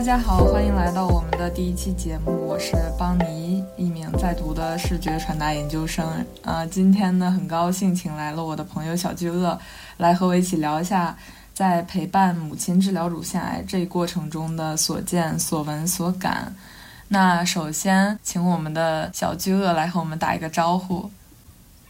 [0.00, 6.24] 大家好，欢迎来到我们的第一期节目，我是邦尼，一名在读的视觉传达研究生。
[6.40, 9.58] 呃，今天呢，很高兴请来了我的朋友小巨鳄，
[9.98, 11.14] 来和我一起聊一下
[11.52, 16.50] 在陪伴母亲治疗乳腺癌这一过程中的所见所闻所感。
[17.08, 21.10] 那首先，请我们的小巨鳄来和我们打一个招呼。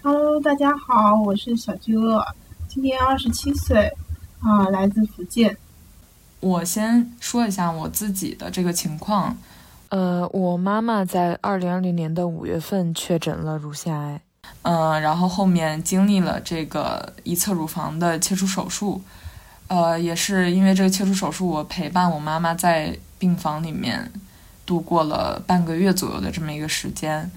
[0.02, 2.26] Hello，大家好，我是小巨鳄，
[2.66, 3.88] 今年二十七岁，
[4.40, 5.56] 啊，来自福建。
[6.40, 9.36] 我先说一下我自己的这个情况，
[9.90, 14.20] 呃，我妈妈在二零二零年的五月份确诊了乳腺癌，
[14.62, 19.02] 嗯，然后后面经历了这个一侧乳房的切除手术，
[19.68, 24.10] 呃，也是因为这个切除手术，我陪伴我妈妈在病房里面
[24.64, 27.30] 度过了半个月左右的这么一个时间，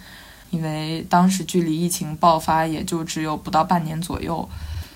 [0.49, 4.47] 因为当时距离疫情爆发也就只有不到半年左右，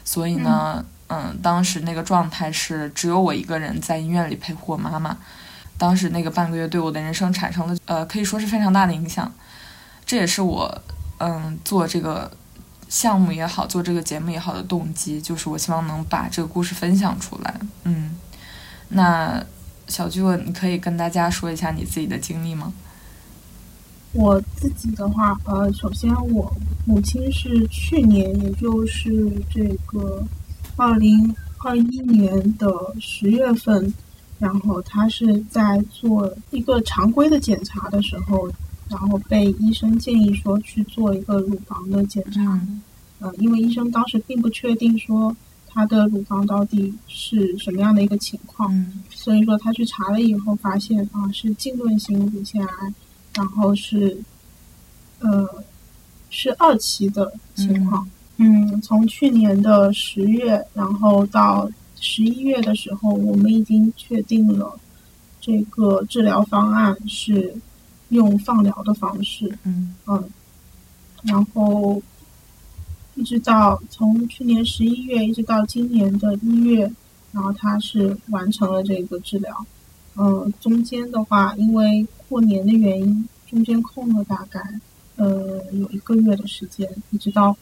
[0.06, 0.78] 所以呢。
[0.78, 5.18] 嗯，嗯当时那个状态是只有我一个人在医院里陪护我妈妈。
[5.78, 9.32] 当时那个半个月对我的人生产生了呃，可以说是非常大的影响。
[10.06, 10.82] 这也是我
[11.20, 12.32] 嗯做这个
[12.90, 17.54] 项目也好，做这个节目也好的动机，就是我希望能把这个故事分享出来。
[17.84, 18.18] 嗯，
[18.90, 19.46] 那
[19.88, 22.74] 小巨问，你可以跟大家说一下你自己的经历吗？
[24.14, 26.52] 我自己的话，呃，首先我
[26.86, 30.26] 母亲是去年，也就是这个。
[30.78, 33.94] 二零二一年的十月份，
[34.39, 38.47] 然后他是在做一个常规的检查的时候，
[38.88, 42.42] 然后被医生建议说去做一个乳房的检查。
[43.20, 52.94] 嗯，因为医生当时并不确定说他的乳房到底是什么样的一个情况，所以说他去查了以后发现啊是浸润型乳腺癌，
[53.33, 54.16] 然后是
[55.20, 55.64] 呃
[56.30, 58.05] 是二期的情况。
[58.05, 58.11] 嗯，
[58.84, 61.67] 从去年的十月，然后到
[62.00, 64.80] 十一月的时候，我们已经确定了
[65.42, 67.56] 这个治疗方案是
[68.10, 69.58] 用放疗的方式。
[69.64, 70.23] 嗯嗯，
[71.23, 72.00] 然后
[73.16, 76.92] 一直到从去年十一月一直到今年的一月，
[77.32, 79.66] 然后他是完成了这个治疗。
[80.16, 84.61] 嗯，中间的话，因为过年的原因，中间空了大概
[85.16, 87.58] 呃有一个月的时间，一直到。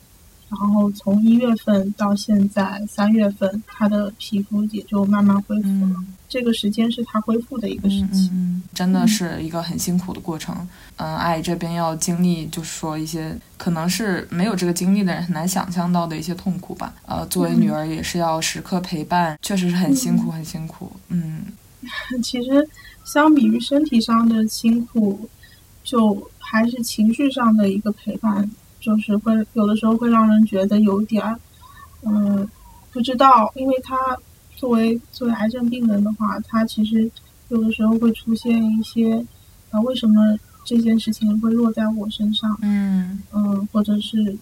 [0.50, 5.96] 然后从一月份到现在三月份，他的皮肤也就慢慢恢复了。
[6.30, 8.30] 这个时间是他恢复的一个时期，
[8.74, 10.56] 真的是一个很辛苦的过程。
[10.98, 16.94] 嗯，阿姨这边要经历，就是说一些可能是没有这个经历的人很难想象到的一些痛苦吧。
[17.06, 20.92] 呃，作为女儿也是要时刻陪伴，确实是很辛苦，很辛苦。
[21.10, 21.46] 嗯，
[22.22, 22.68] 其实
[23.04, 25.30] 相比于身体上的辛苦，
[25.84, 28.50] 就还是情绪上的一个陪伴。
[28.86, 31.24] 就是会有的时候会让人觉得有点，
[32.04, 32.48] 嗯，
[32.92, 33.98] 不知道，因为他
[34.56, 37.10] 作为作为癌症病人的话，他其实
[37.50, 39.26] 有的时候会出现一些，
[39.72, 42.56] 啊，为什么这件事情会落在我身上？
[42.62, 44.38] 嗯嗯，或者是，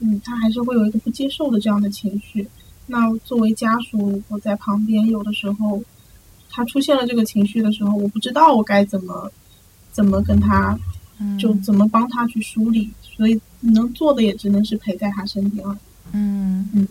[0.00, 2.48] 嗯，他还是会有一个不接受的这样的情绪。
[2.88, 5.80] 那作为家属，我在旁边，有的时候
[6.50, 9.30] 他出现了这个情绪的时候，我不知道我该怎么
[9.92, 10.76] 怎么跟他，
[11.38, 13.40] 就怎么帮他去梳理，所以。
[13.72, 15.76] 能做的也只能是陪在他身边了。
[16.12, 16.86] 嗯嗯，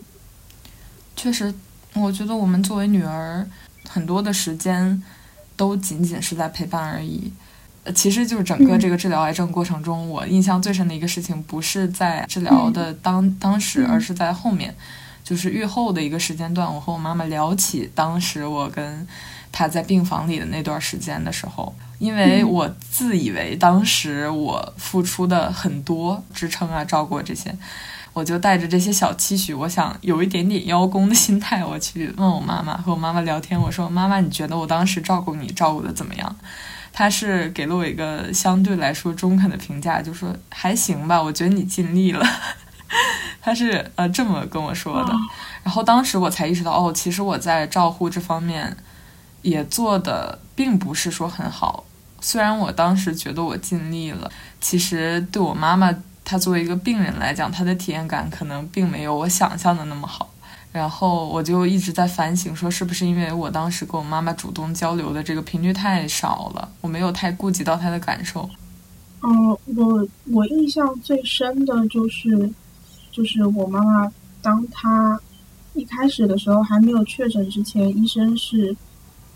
[1.14, 1.54] 确实，
[1.94, 3.48] 我觉得我们作为女儿，
[3.88, 5.02] 很多的时间
[5.56, 7.32] 都仅仅是在陪伴而已。
[7.84, 14.74] 呃，其实就是整个这个治疗癌症过程中，我印象最深的一个事情，不是在治疗的当当时，而是在后面，
[15.24, 16.70] 就是愈后的一个时间段。
[16.74, 19.06] 我和我妈妈聊起当时我跟
[19.50, 21.74] 她在病房里的那段时间的时候。
[21.98, 27.56] 因为我自以为当时我付出的很多，支撑啊、照顾这些，
[28.12, 36.36] 我就带着这些小期许，我想有一点点邀功的心态，我去问我妈妈，和我妈妈聊天，我说：“妈妈，你觉得我当时照顾你照顾的怎么样？”
[36.92, 42.26] 她是给了我一个相对来说中肯的评价，就说：“还行吧，我觉得你尽力了。
[43.42, 45.12] ”她是呃这么跟我说的。
[45.62, 48.74] 然后当时我才意识到，哦，其实我在照护这方面
[49.42, 51.84] 也做的并不是说很好。
[52.26, 54.28] 虽然我当时觉得我尽力了，
[54.60, 55.94] 其实对我妈妈，
[56.24, 60.28] 她作为一个病人来讲，她的体验感可能并没有我想象的那么好。
[60.72, 68.50] 然后我就一直在反省，说是不是因为我当时跟我妈妈主动交流的这个频率太少了，我没有太顾及到她的感受。
[69.22, 72.50] 嗯，我我印象最深的就是，
[73.12, 74.12] 就是我妈妈，
[74.42, 75.16] 当她
[75.74, 78.76] 一开始的时候还没有确诊之前，医生是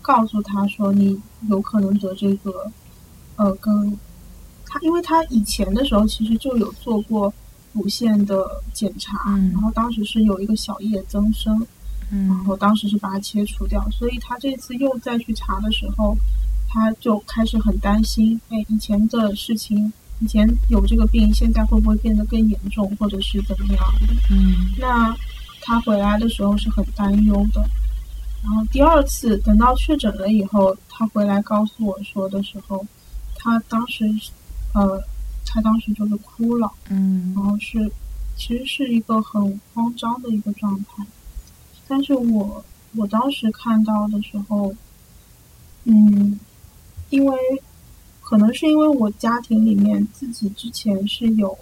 [0.01, 1.17] 告诉她说你
[1.49, 2.69] 有可能得这个。
[3.41, 3.97] 呃，跟
[4.67, 7.33] 他，因为他以前的时候其实就有做过
[7.73, 9.17] 乳腺的检查，
[9.51, 11.65] 然后当时是有一个小叶增生，
[12.09, 16.15] 然后当时是把它切除掉，所以他这次又再去查的时候，
[16.69, 24.13] 他就开始很担心，哎，以前的事情，以前有这个病，现在会不会变得更严重，或者是怎么样的？
[24.29, 25.15] 嗯那
[25.63, 27.61] 他回来的时候是很担忧的。
[28.43, 32.85] 然后第二次等到确诊了以后，他回来告诉我说的时候，
[33.43, 34.05] 他当时，
[34.75, 35.03] 呃，
[35.47, 37.33] 他当时就是哭了，嗯。
[37.35, 37.91] 然后是
[38.37, 41.03] 其实是一个很慌张的一个状态。
[41.87, 42.63] 但是我
[42.95, 44.73] 我当时看到的时候，
[45.85, 46.39] 嗯，
[47.09, 47.37] 因为
[48.21, 51.57] 可能是因为我家庭里面自己之前是有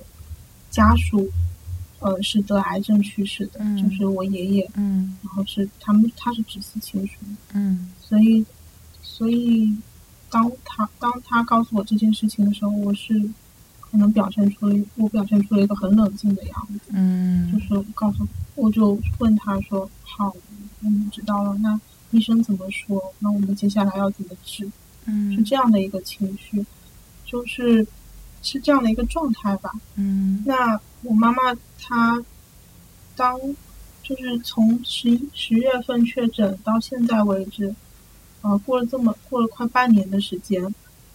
[0.70, 1.30] 家属，
[2.00, 5.16] 呃，是得癌症去世的，嗯就是我爷爷，嗯。
[5.24, 7.14] 然后是他们他是直系亲属，
[7.54, 7.92] 嗯。
[8.02, 8.46] 所以
[9.02, 9.74] 所以
[10.30, 13.14] 当他当他告诉我这件事情的时候，我是
[13.80, 16.80] 可能表现出了我表现出了一个很冷静的样子。
[16.92, 20.34] 嗯就嗯是告诉，我就问他说：“好，
[20.84, 21.80] 我们知道了，那
[22.12, 23.14] 医生怎么说？
[23.20, 24.66] 那我们接下来要怎么治？”
[25.06, 26.64] 嗯是嗯这样的一个情绪，
[27.26, 27.86] 就是
[28.44, 29.72] 是这样的一个状态吧。
[29.96, 32.24] 嗯那我妈妈她
[33.16, 33.40] 当
[34.04, 37.74] 就是从十一十月份确诊到现在为止，
[38.42, 40.64] 呃，过了这么过了快半年的时间，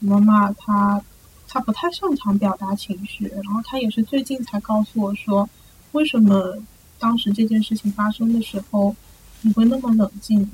[0.01, 1.03] 我妈妈她
[1.49, 5.49] 她不太擅长表达情绪，然后她也是最近才告诉我说，
[5.93, 6.57] 为什么
[6.99, 8.95] 当时这件事情发生的时候
[9.41, 10.49] 你会那么冷静？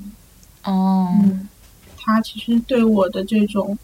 [0.63, 1.47] 哦嗯，
[1.97, 3.77] 她其实对我的这种，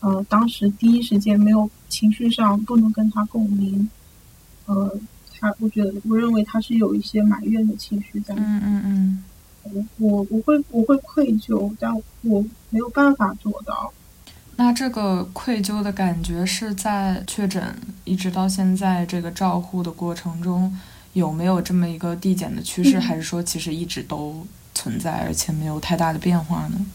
[0.00, 3.90] 呃，当时第一时间没有情绪上不能跟她共鸣，
[4.66, 4.98] 呃，
[5.38, 8.34] 她我觉得我认为她是有一些埋怨的情绪在。
[8.36, 9.24] 嗯嗯嗯
[9.64, 13.92] 我我我会我会愧疚，但我没有办法做到。
[14.56, 17.74] 那这个愧疚的感觉是在确诊
[18.04, 20.76] 一直到现在这个照护的过程中，
[21.14, 26.86] 有没有这么一个递减的趋势，嗯还是说其实一直都存在，而且没有太大的变化呢？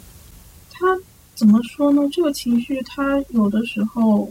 [0.71, 0.85] 他
[1.33, 2.01] 怎么说呢？
[2.11, 4.29] 这个情绪，他有的时候，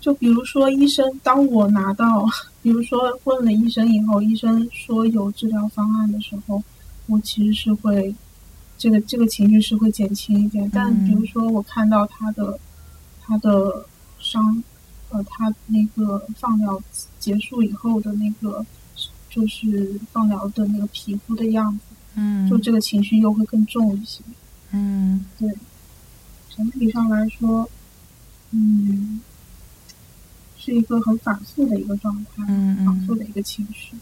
[0.00, 2.26] 就比如说医生，当我拿到，
[2.60, 6.62] 比如说问了医生以后，医生说有治疗方案的时候，
[7.06, 8.14] 我其实是会，
[8.76, 10.68] 这个这个情绪是会减轻一点。
[10.70, 12.58] 但比如说我看到他的
[13.22, 13.86] 他的
[14.18, 14.62] 伤，
[15.10, 16.82] 呃，他那个放疗
[17.18, 18.64] 结束以后的那个，
[19.30, 24.22] 就是放疗的那个皮肤的样子，嗯就这个情绪又会更重一些。
[24.72, 25.48] 嗯对
[26.56, 27.70] 整体上来说，
[28.50, 29.20] 嗯，
[30.58, 33.94] 是一个很反复的一个状态，嗯嗯反复的一个情绪。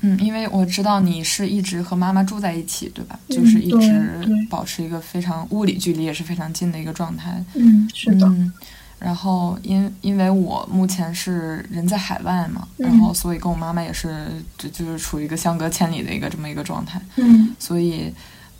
[0.00, 3.18] 嗯，因为我知道你是一直和妈妈住在一起，对吧？
[3.28, 7.42] 嗯就是一直保持一个非常物理距离也是非常近的一个状态。
[7.54, 8.52] 嗯，是的，嗯，
[8.98, 14.26] 然后因因为我目前是人在海外嘛，嗯然后所以跟我妈妈也是
[14.58, 18.12] 就就是处于一个相隔千里的一个这么一个状态，嗯所以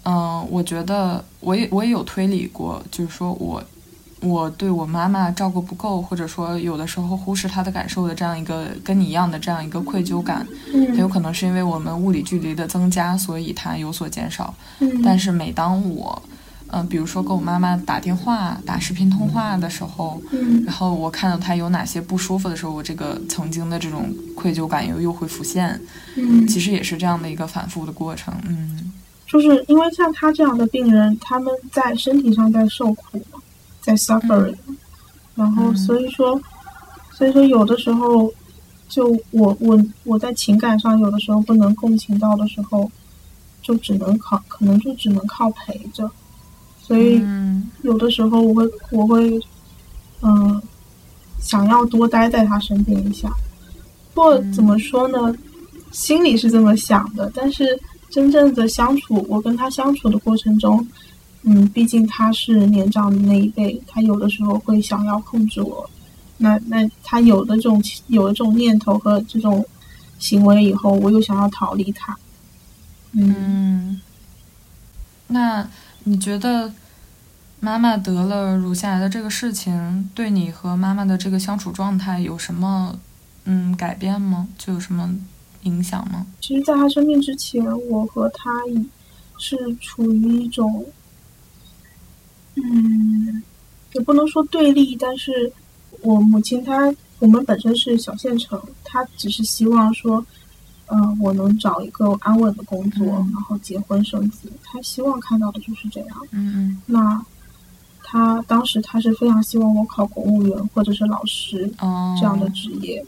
[0.04, 3.62] 嗯、我觉得我也我也有推理过，就是说我
[4.28, 14.54] 我对我妈妈照顾不够，或者说有的时候忽视她的感受的这样一个跟你一样的这样一个愧疚感，很有嗯可能是因为我们物理距离的增加，所以它有所减少。
[14.80, 16.22] 嗯，但是每当我，
[16.68, 25.80] 嗯、比如说跟我妈妈打电话、打视频通话的时候，嗯然后我看到她有哪些不舒服的时候，我这个曾经的这种愧疚感又又会浮现。
[26.16, 28.34] 嗯，其实也是这样的一个反复的过程。
[28.48, 28.92] 嗯
[29.28, 33.40] 就是因为像他这样的病人，他们在身体上在受苦嘛，
[33.86, 34.56] 在 suffering，、
[35.36, 36.40] 然后嗯所以说，
[37.12, 38.28] 所以说有的时候，
[38.88, 42.90] 就我我我在情感上有的时候不能共情到的时候，
[43.62, 46.10] 就只能靠可能就只能靠陪着，
[46.82, 47.20] 所以。
[47.22, 49.40] 嗯有的时候我会我会，
[50.22, 50.60] 嗯、
[51.38, 53.28] 想要多待在他身边一下。
[54.12, 55.32] 不过嗯怎么说呢，
[55.92, 57.78] 心里是这么想的，但是
[58.10, 60.84] 真正的相处，我跟他相处的过程中，
[61.48, 65.88] 嗯，毕竟他是年长的那一辈，他有的时候会想要控制我。
[66.38, 69.64] 那那他有的这种有的这种念头和这种
[70.18, 72.16] 行为以后，我又想要逃离他。
[73.12, 74.00] 嗯嗯，
[75.28, 75.68] 那
[76.02, 76.72] 你觉得
[77.60, 82.98] 妈妈得了乳腺癌的这个事情，对你和妈妈的这个相处状态有什么
[83.44, 84.48] 嗯改变吗？
[84.58, 85.08] 就有什么
[85.62, 86.26] 影响吗？
[86.40, 88.88] 其实，在他生病之前，我和他已
[89.38, 90.84] 是处于一种，
[92.56, 93.42] 嗯，
[93.92, 95.52] 也不能说对立，但是
[96.02, 100.24] 我母亲她，我们本身是小县城，她只是希望说，
[100.86, 106.16] 嗯、我能找一个安稳的工作，嗯然后结婚生子，她希望看到的就是这样。
[106.30, 107.24] 嗯那
[108.02, 111.70] 她当时她是非常希望我考公务员或者是老师
[112.18, 113.04] 这样的职业。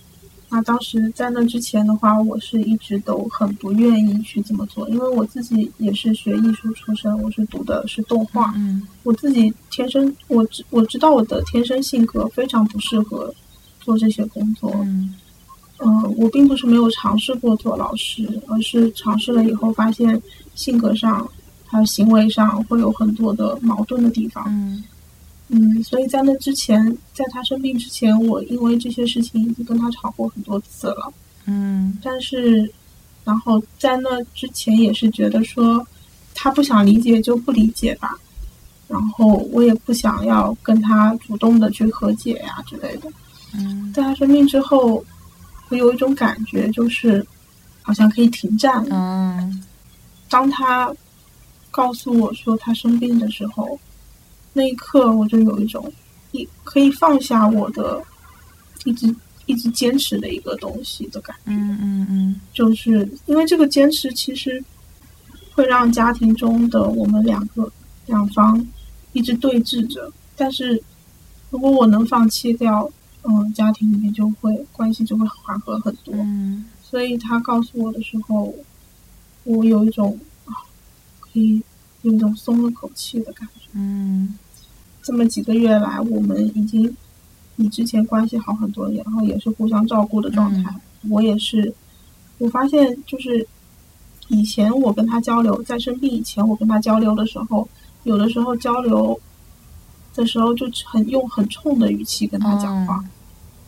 [0.50, 13.35] 那当时在那之前的话，我是一直都很不愿意去这么做，因为我自己也是学艺术出身，我是读的是动画，嗯我自己天生我知我知道我的天生性格非常不适合
[13.81, 15.14] 做这些工作，嗯
[15.76, 20.21] 呃，我并不是没有尝试过做老师，而是尝试了以后发现
[20.55, 21.28] 性格上
[21.67, 24.45] 还有行为上会有很多的矛盾的地方。
[24.49, 24.83] 嗯
[25.49, 31.12] 嗯，所以在那之前，在他生病之前，我因为这些事情已经跟他吵过很多次了。
[31.47, 32.71] 嗯但是，
[33.25, 35.87] 然后在那之前也是觉得说，
[36.35, 38.14] 他不想理解就不理解吧。
[38.87, 43.11] 然后我也不想要跟他主动的去和解呀、之类的。
[43.55, 45.02] 嗯在他生病之后，
[45.71, 47.26] 我有一种感觉，就是
[47.83, 48.97] 好像可以停战了。
[48.97, 49.64] 嗯
[50.28, 50.95] 当他
[51.71, 53.78] 告诉我说他生病的时候，
[54.52, 55.93] 那一刻我就有一种
[56.33, 58.02] 一可以放下我的
[58.85, 59.14] 一直
[59.47, 61.43] 一直坚持的一个东西的感觉。
[61.52, 64.62] 嗯嗯嗯就是因为这个坚持，其实
[65.52, 67.71] 会让家庭中的我们两个
[68.07, 68.67] 两方
[69.12, 70.12] 一直对峙着。
[70.37, 70.83] 但是
[71.50, 72.90] 如果我能放弃掉，
[73.23, 76.14] 嗯，家庭里面就会关系就会缓和很多。
[76.17, 78.55] 嗯所以他告诉我的时候，
[79.45, 80.55] 我有一种啊，
[81.21, 81.62] 可以
[82.00, 83.58] 有一种松了口气的感觉。
[83.72, 84.37] 嗯
[85.02, 86.96] 这么几个月来，我们已经
[87.56, 90.75] 比之前关系好很多，然后也是互相照顾的状态。
[91.08, 91.72] 我也是，
[92.38, 93.46] 我发现就是
[94.28, 97.68] 以前我跟他交流，在生病以前我跟他交流的时候，
[98.04, 99.18] 有的时候交流
[100.14, 103.02] 的时候就很用很冲的语气跟他讲话。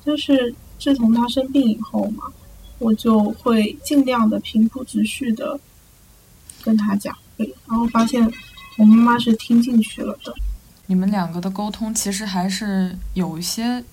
[0.04, 2.24] 就是自从他生病以后嘛，
[2.78, 5.58] 我就会尽量的平铺直叙的
[6.62, 8.30] 跟他讲，对，然后发现
[8.80, 10.32] 我妈妈是听进去了的。
[10.86, 13.84] 你们两个的沟通其实还是有一些，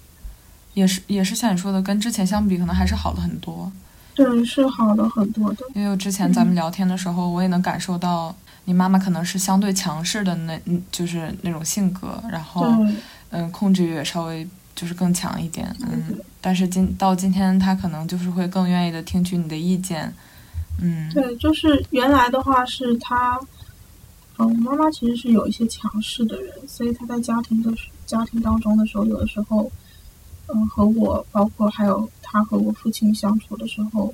[0.73, 3.69] 也是也是像你说的，跟之前相比，可能还是好了很多。
[4.15, 5.65] 对，是好了很多的。
[5.75, 12.65] 因为之前咱们聊天的时候，我也能感受到你妈妈可能是相对强势的那，嗯就是那种性格，然后，
[13.31, 16.17] 嗯，控制欲也稍微就是更强一点，嗯。
[16.41, 20.11] 但是今到今天，她可能就是会更愿意的听取你的意见，
[20.81, 23.37] 嗯对，就是原来的话是他，
[24.39, 29.71] 嗯，妈妈其实是有一些强势的人，所以她在家庭的时家庭当中的时候，有的时候，
[30.47, 34.13] 嗯，和我包括还有她和我父亲相处的时候，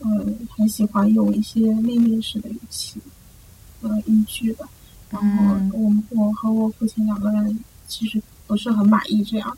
[0.00, 3.00] 嗯，很喜欢用一些命令式的语气，
[3.80, 4.68] 呃，语句吧。
[5.10, 5.72] 然后嗯
[6.10, 9.56] 我我和我父亲两个人其实不是很满意这样，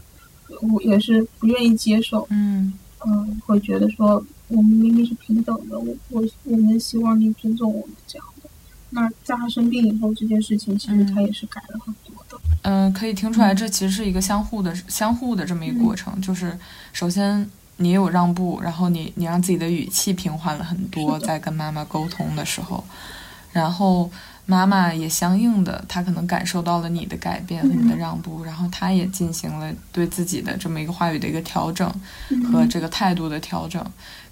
[0.73, 2.27] 我也是不愿意接受。
[2.31, 2.73] 嗯
[3.07, 8.36] 嗯，会觉得说我们明明是平等的，我我我们希望你尊重我们这样的。
[8.91, 12.39] 那在他生病以后，这件事情其实他也是改了很多的。
[12.63, 16.21] 嗯、可以听出来，这其实是一个相互的、相互的这么一个过程。
[16.21, 16.57] 就是
[16.93, 22.83] 首先你有让步，然后你你让自己的语气平缓了很多，在跟妈妈沟通的时候，
[23.53, 24.11] 然后
[24.47, 31.93] 妈妈也相应的，她可能感受到了你的改变和你的嗯让步，然后她也进行了对自己的这么一个话语的一个调整
[32.31, 33.85] 嗯和这个态度的调整。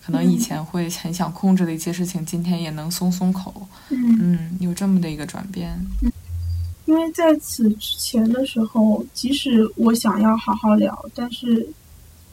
[0.05, 3.67] 可能以前会很想控制的一些事情，今天也能松松口。
[3.89, 5.75] 嗯，嗯，有这么的一个转变。
[6.85, 11.67] 因为在此之前的时候，即使我想要好好聊，但是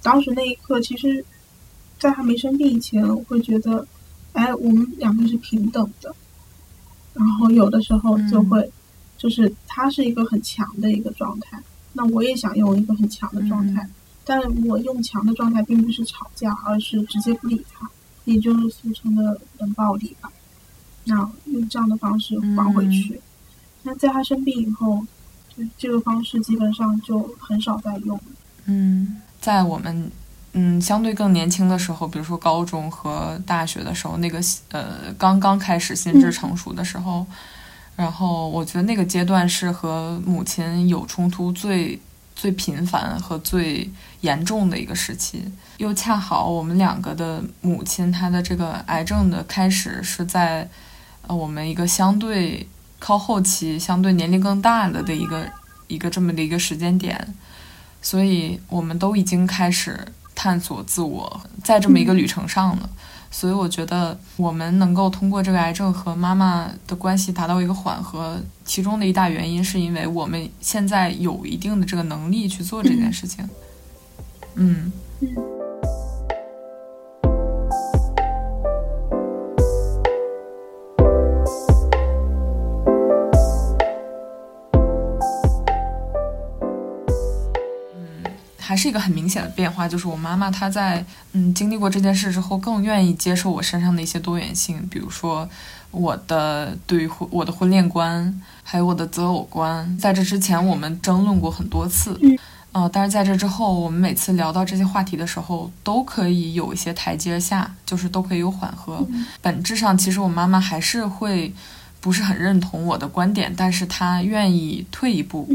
[0.02, 1.24] 当时那一刻，其实，
[1.98, 3.88] 在他没生病以前，我会觉得，
[4.34, 6.14] 哎，我们两个是平等的。
[7.14, 8.70] 然后有的时候就会，
[9.18, 11.58] 就是他是一个很强的一个状态，
[11.94, 13.88] 那我也想用一个很强的状态，
[14.24, 17.90] 但我用强的状态并不是吵架，而是直接不理他，
[18.26, 20.32] 也就是俗称的冷暴力吧。
[21.06, 23.20] 那用这样的方式还回去。
[23.84, 25.04] 那在他生病以后，
[25.58, 28.24] 就这个方式基本上就很少再用了。
[28.66, 30.12] 嗯，在我们
[30.54, 37.26] 嗯相对更年轻的时候，比如说高中和大学的时候，那个呃刚刚开始心智成熟的时候，
[37.96, 42.00] 然后我觉得那个阶段是和母亲有冲突最
[42.42, 43.88] 最频繁和最
[44.22, 45.44] 严重的一个时期。
[45.78, 50.68] 又恰好我们两个的母亲，她的这个癌症的开始是在
[51.28, 52.68] 呃我们一个相对
[52.98, 55.48] 靠后期、相对年龄更大了的一个
[55.88, 57.36] 一个这么的一个时间点。
[58.02, 60.00] 所以我们都已经开始
[60.34, 62.90] 探索自我，在这么一个旅程上了。
[63.32, 73.50] 所以我觉得我们能够通过这个癌症和妈妈的关系达到一个缓和，其中的一大原因是因为我们现在有一定的这个能力去做这件事情。
[74.56, 74.92] 嗯。
[75.22, 75.61] 嗯
[88.72, 95.46] 还是一个很明显的变化，就是我妈妈她在嗯经历过这件事之后，更愿意接受我身上的一些多元性，比如说
[95.92, 99.98] 我的对于婚我的婚恋观，还有我的择偶观。
[99.98, 102.40] 在这之前，我们争论过很多次，嗯
[102.72, 109.06] 呃，但是在这之后，我们每次聊到这些话题的时候，都可以有一些台阶下，就是都可以有缓和。
[109.42, 111.54] 本质上，其实我妈妈还是会
[112.00, 115.50] 不是很认同我的观点，但是她愿意退一步。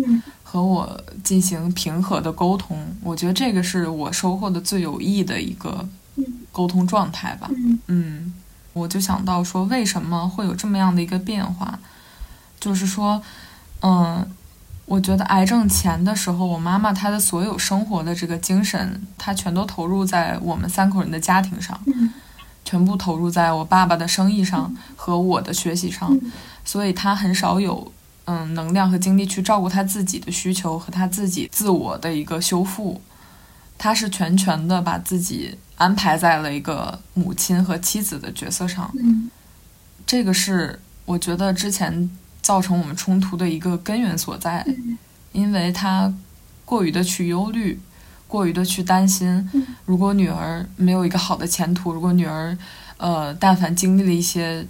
[0.56, 7.50] 嗯和我进行平和的沟通，我觉得这个是我收获的最有益的一个嗯沟通状态吧。
[7.50, 8.34] 嗯嗯，
[8.72, 11.78] 我就想到说，为什么会有这么样的一个变化？
[12.58, 13.20] 就是说，
[13.82, 14.26] 嗯，
[14.86, 22.10] 我觉得癌症前的时候，我妈妈她的所有生活的这个精神，她全都投入在我们三口人的家庭上，嗯
[22.64, 26.32] 全部投入在我爸爸的生意上和我的学习上，嗯
[26.64, 27.92] 所以她很少有
[28.26, 33.00] 嗯能量和精力去照顾他自己的需求和他自己自我的一个修复。
[33.78, 39.30] 他是全权的把自己安排在了一个母亲和妻子的角色上，嗯。
[40.06, 44.96] 这个是我觉得之前造成我们冲突的一个根源所在，嗯。
[45.32, 46.12] 因为他
[46.64, 47.78] 过于的去忧虑，
[48.26, 52.56] 过于的去担心嗯，如果女儿没有一个好的前途，如果女儿
[52.96, 54.68] 呃但凡经历了一些嗯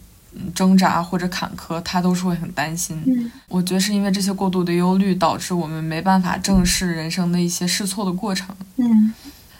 [0.55, 3.01] 挣扎或者坎坷，他都是会很担心。
[3.07, 8.55] 嗯我觉得是因为这些过度的忧虑，导致我们没办法正视人生的一些试错的过程。
[8.77, 9.13] 嗯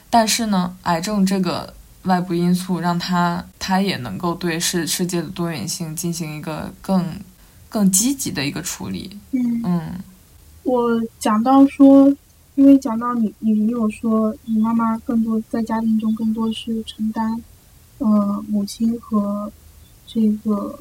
[0.09, 7.05] 但是呢，癌症这个外部因素让他他也能够对世世界的多元性进行一个更
[7.69, 9.19] 更积极的一个处理。
[9.33, 9.81] 嗯，嗯
[10.63, 12.09] 我讲到说，
[12.55, 17.43] 因为讲到你，你你有说你妈妈更多在家庭中更多是承担，
[17.99, 19.51] 呃，母亲和
[20.17, 20.79] 这个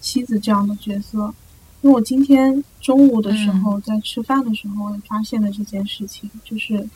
[0.00, 1.34] 妻子这样的角色。
[1.82, 6.88] 因为我今天中午的时候在吃饭的时候我也发现了这件事情，就是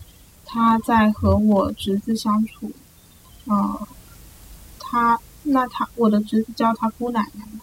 [0.46, 2.72] 他在和我侄子相处，
[3.44, 3.86] 呃，
[4.78, 7.60] 他那他我的侄子叫他姑奶奶嘛，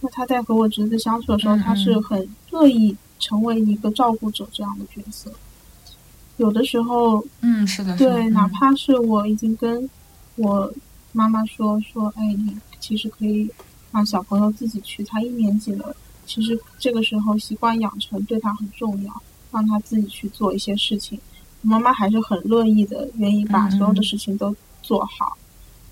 [0.00, 5.30] 那他在和我侄子相处的时候，嗯她是嗯很乐意成为一个照顾者这样的角色。
[6.38, 9.90] 有的时候，嗯，是的，是的对，嗯哪怕是我已经跟
[10.36, 10.72] 我
[11.12, 13.50] 妈妈说说，哎，你其实可以
[13.92, 15.94] 让小朋友自己去，他一年级了，
[16.26, 21.18] 其实这个时候习惯养成对他很重要，让他自己去做一些事情。
[21.62, 25.36] 妈妈还是很乐意的，愿意把所有的事情都做好，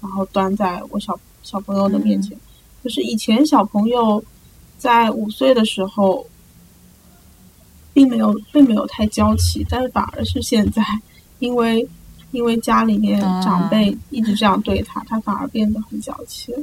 [0.00, 2.38] 然后端在我小小朋友的面前。
[2.84, 4.22] 就是以前小朋友
[4.78, 6.24] 在五岁的时候，
[7.92, 10.84] 并没有并没有太娇气，但是反而是现在，
[11.40, 11.88] 因为
[12.30, 16.62] 因为家里面啊长辈一直这样对他，他反而变得很娇气了。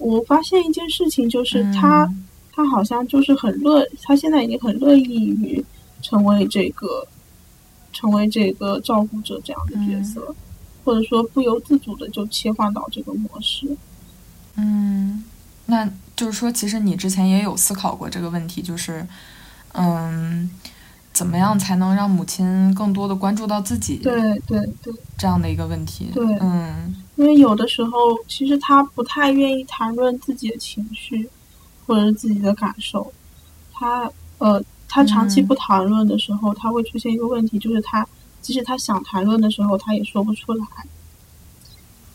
[0.00, 5.64] 我发现一件事情，就是他、嗯他好像就是很乐，他现在已经很乐意于
[6.02, 7.06] 成为这个
[7.92, 10.34] 成为这个照顾者这样的角色，
[10.84, 13.74] 或者说不由自主的就切换到这个模式。
[14.56, 15.24] 嗯，
[15.66, 19.06] 那就是说，其实你之前也有思考过这个问题，就是
[19.72, 20.50] 嗯，
[21.12, 26.10] 怎么样才能让母亲更多的关注到自己对对对，这样的一个问题？
[26.12, 31.28] 对嗯因为有的时候其实他不太愿意谈论自己的情绪
[31.86, 33.12] 或者是自己的感受，
[33.70, 35.46] 他呃，他长期嗯。
[35.46, 38.06] 不谈论的时候，他会出现一个问题，就是他
[38.40, 40.64] 即使他想谈论的时候，他也说不出来。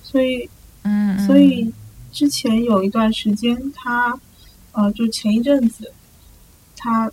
[0.02, 0.50] 所以，
[0.82, 1.28] 嗯，嗯。
[1.28, 1.72] 所以
[2.12, 4.20] 之前有一段时间，他
[4.72, 5.94] 呃，就前一阵子，
[6.76, 7.12] 他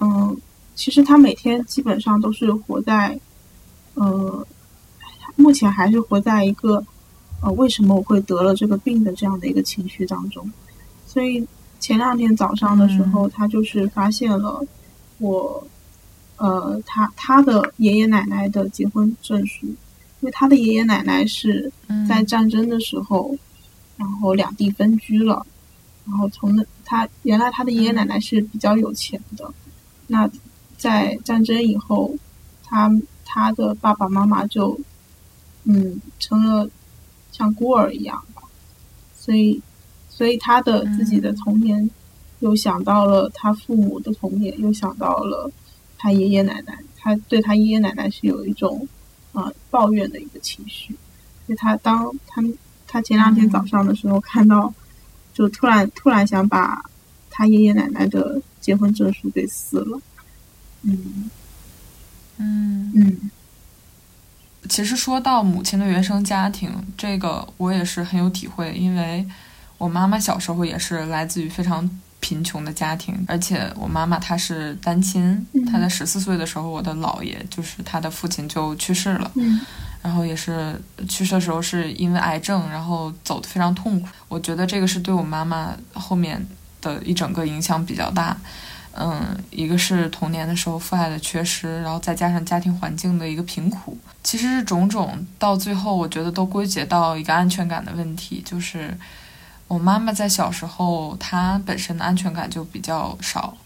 [0.00, 0.36] 嗯、
[0.74, 3.20] 其实他每天基本上都是活在
[3.94, 4.44] 呃，
[5.36, 6.84] 目前还是活在一个
[7.40, 10.50] 呃，为什么我会得了这个病的这样的一个情绪当中。
[11.06, 11.46] 所以
[11.78, 14.62] 前两天早上的时候，他就是发现了
[15.18, 15.66] 我
[16.36, 19.76] 呃，他他的爷爷奶奶的结婚证书，因
[20.20, 22.06] 为他的爷爷奶奶是嗯。
[22.06, 23.36] 在战争的时候，
[23.96, 25.46] 然后两地分居了，
[26.06, 29.52] 然后从那他原来他的爷爷奶奶是比较有钱的，
[30.08, 30.28] 那
[30.76, 32.14] 在战争以后，
[32.64, 32.90] 他
[33.24, 34.78] 他的爸爸妈妈就
[35.64, 36.68] 嗯成了
[37.40, 38.42] 像孤儿一样吧，
[39.16, 39.62] 所以
[40.10, 41.88] 所以他的自己的童年
[42.40, 45.50] 又想到了他父母的童年，又想到了
[45.96, 48.86] 他爷爷奶奶，他对他爷爷奶奶是有一种
[49.32, 50.94] 啊、呃抱怨的一个情绪。
[51.48, 52.42] 就他当他
[52.86, 54.74] 他前两天早上的时候看到，
[55.32, 56.84] 就突然突然想把
[57.30, 59.98] 他爷爷奶奶的结婚证书给撕了。
[60.82, 61.30] 嗯。
[62.36, 62.92] 嗯。
[62.94, 63.30] 嗯
[64.70, 69.26] 其实说到母亲的原生家庭，这个我也是很有体会，因为
[69.78, 79.28] 我妈妈小时候也是来自于非常贫穷的家庭，而且我妈妈她是单亲，她在十四岁的时候，我的姥爷就是她的父亲就去世了，
[80.02, 84.06] 然后也是去世的时候是因为癌症，然后走的非常痛苦。
[84.28, 86.46] 我觉得这个是对我妈妈后面
[86.80, 88.36] 的一整个影响比较大。
[88.92, 98.92] 嗯，一个是童年的时候父爱的缺失，然后再加上家庭环境的一个贫苦，其实是种种到最后，我觉得都归结到一个安全感的问题，就是
[99.68, 103.56] 我妈妈在小时候她本身的安全感就比较少，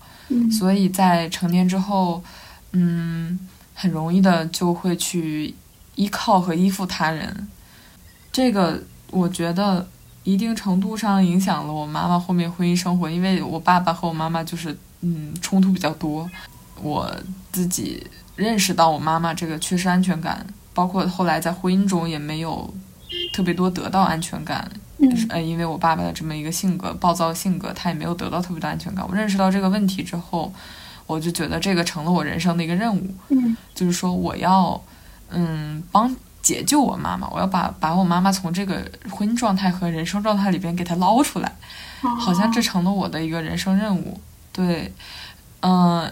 [0.53, 2.23] 所以在成年之后，
[2.73, 3.39] 嗯，
[3.75, 5.55] 很容易的就会去
[5.95, 7.49] 依靠和依附他人，
[8.31, 9.89] 这个我觉得
[10.23, 14.79] 一定程度上影响了我妈妈后面婚姻生活，因为我爸爸和我妈妈就是。
[15.05, 16.29] 嗯，冲突比较多。
[16.83, 17.15] 我
[17.53, 18.05] 自己
[18.37, 22.73] 认识到我妈妈这个缺失安全感，包括后来在婚姻中也没有
[23.35, 24.69] 特别多得到安全感。
[24.99, 29.07] 嗯，呃，因为我爸爸的这么一个性格，暴躁性格，他也没有得到特别多安全感。
[29.07, 30.53] 我认识到这个问题之后，
[31.07, 33.15] 我就觉得这个成了我人生的一个任务。
[33.29, 34.83] 嗯，就是说我要
[35.31, 41.53] 嗯帮解救我妈妈，我要把把我妈妈从这个婚姻状态和人生状态里边给她捞出来，
[42.01, 44.21] 好像这成了我的一个人生任务。
[44.55, 44.91] 对，
[45.61, 46.11] 嗯，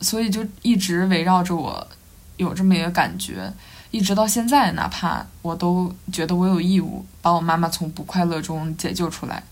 [0.00, 1.86] 所以就一直围绕着我，
[2.38, 3.52] 有这么一个感觉，
[3.90, 9.42] 一直到现在，哪怕我都觉得我有义务把我妈妈从不快乐中解救出来。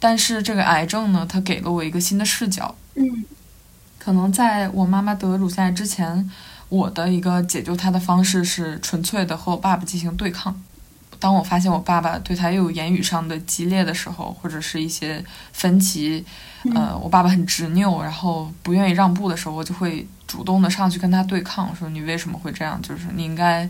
[0.00, 2.74] 但是这个癌症呢，它给了我一个新的视角。
[2.94, 3.24] 嗯，
[3.98, 6.30] 可能在我妈妈得乳腺癌之前，
[6.70, 10.62] 我的一个解救她的方式是纯粹的和我爸爸进行对抗。
[11.18, 16.24] 当我发现我爸爸对他又有言语上的激烈的时候，或者是一些分歧，
[16.74, 22.80] 呃，我爸爸很执拗，然后不愿意让步的时候，我就会主动的上去跟他对抗，说你为什么会这样？
[22.82, 23.68] 就是你应该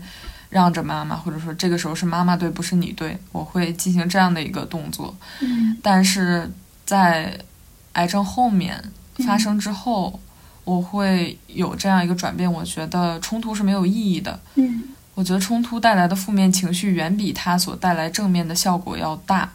[0.49, 3.17] 让着妈妈，或者说这个时候是妈妈对，不是你对。
[3.31, 5.15] 我会进行这样的一个动作。
[5.41, 6.51] 嗯，但是
[6.85, 7.37] 在
[7.93, 8.83] 癌症后面
[9.25, 10.19] 发生之后，
[10.63, 14.39] 我会有这样一个转变，我觉得冲突是没有意义的。
[14.55, 14.83] 嗯。
[15.17, 19.51] 我觉得冲突带来的负面情绪远比它所带来正面的效果要大，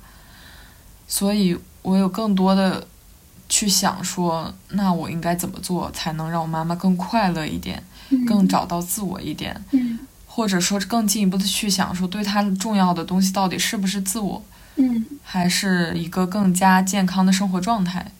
[1.06, 2.84] 所以我有更多的
[3.48, 7.80] 去想说，那我应该怎么做才能让我妈妈更快乐一点，
[8.26, 9.64] 更找到自我一点，
[10.26, 14.42] 或者说更进一步的去想说，对她重要的东西到底是不是自我，
[15.22, 18.10] 还是一个更加健康的生活状态。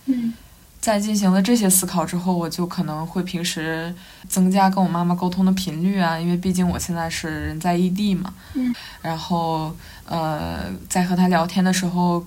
[0.83, 3.95] 在进行了这些思考之后，我就可能会平时
[4.29, 8.35] 增加跟我妈妈沟通的频率啊，因为毕竟我现在是人在异地嘛。
[8.55, 8.75] 嗯。
[9.01, 9.73] 然后，
[10.05, 12.27] 呃，在和她聊天的时候，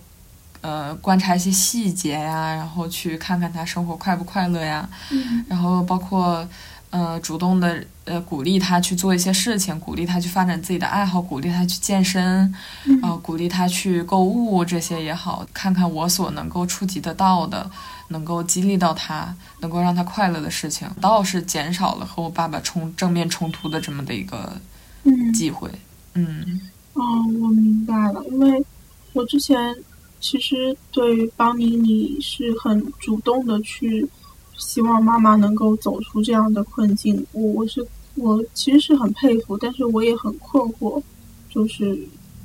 [0.62, 4.88] 呃，观察一些细节呀，然后去看看她生活快不快乐呀。
[5.12, 5.44] 嗯。
[5.50, 6.48] 然后包括，
[6.90, 12.54] 呃，主动的呃鼓励他去做一些事情，鼓励他去发展自己的爱好，鼓励他去健身，
[13.02, 17.70] 呃，鼓励他去购物这些也好，看看我所能够触及得到的。
[18.10, 24.54] 能够激励到他，能够让他快乐的事情，倒是减少了和我爸爸冲正面冲突的这么的一个
[25.34, 25.68] 机会。
[26.14, 26.62] 嗯，
[26.94, 27.02] 哦，
[27.42, 28.64] 我明白了，因为
[29.14, 29.76] 我之前
[30.20, 34.08] 其实对邦尼你是很主动的去
[34.58, 41.02] 希望妈妈能够走出这样的困境，我我是我其实是很佩服，但是我也很困惑，
[41.50, 41.98] 就是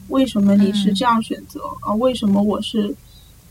[0.08, 1.94] 为什么你是这样选择啊？
[1.94, 2.94] 为什么我是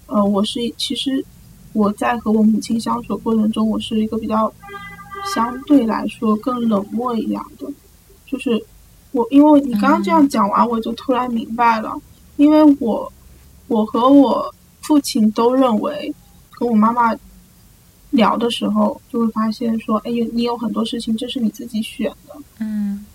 [0.08, 1.26] 呃，我是其实。
[1.72, 4.52] 我在和我母亲相处的过程中，我是一个比较
[5.36, 7.72] 相对来说更冷漠一样的，
[8.26, 8.60] 就是
[9.12, 11.96] 我因为你刚刚这样讲完，我就突然明白了，
[12.38, 13.14] 因为我
[13.68, 16.12] 我和我父亲都认为，
[16.58, 17.14] 跟我妈妈
[18.12, 23.06] 聊的时候，就会发现说，哎，你有很多事情这是你自己选的，嗯，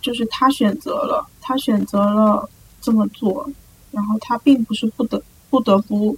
[0.00, 2.48] 就是他选择了，他选择了
[2.80, 3.48] 这么做，
[3.90, 6.16] 然后他并不是不得不得不。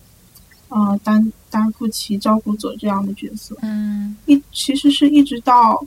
[0.70, 5.82] 呃，担担负起照顾者这样的角色，嗯，一其实是一直到，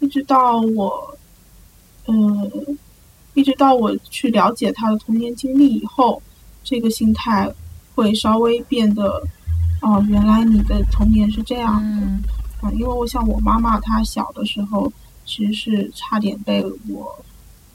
[0.00, 1.16] 一直到我，
[2.06, 2.50] 呃，
[3.34, 6.20] 一直到我去了解他的童年经历以后，
[6.64, 7.48] 这个心态
[7.94, 9.22] 会稍微变得，
[9.80, 12.06] 哦，原来你的童年是这样的，
[12.66, 14.92] 啊，因为我想我妈妈她小的时候
[15.24, 17.24] 其实是差点被我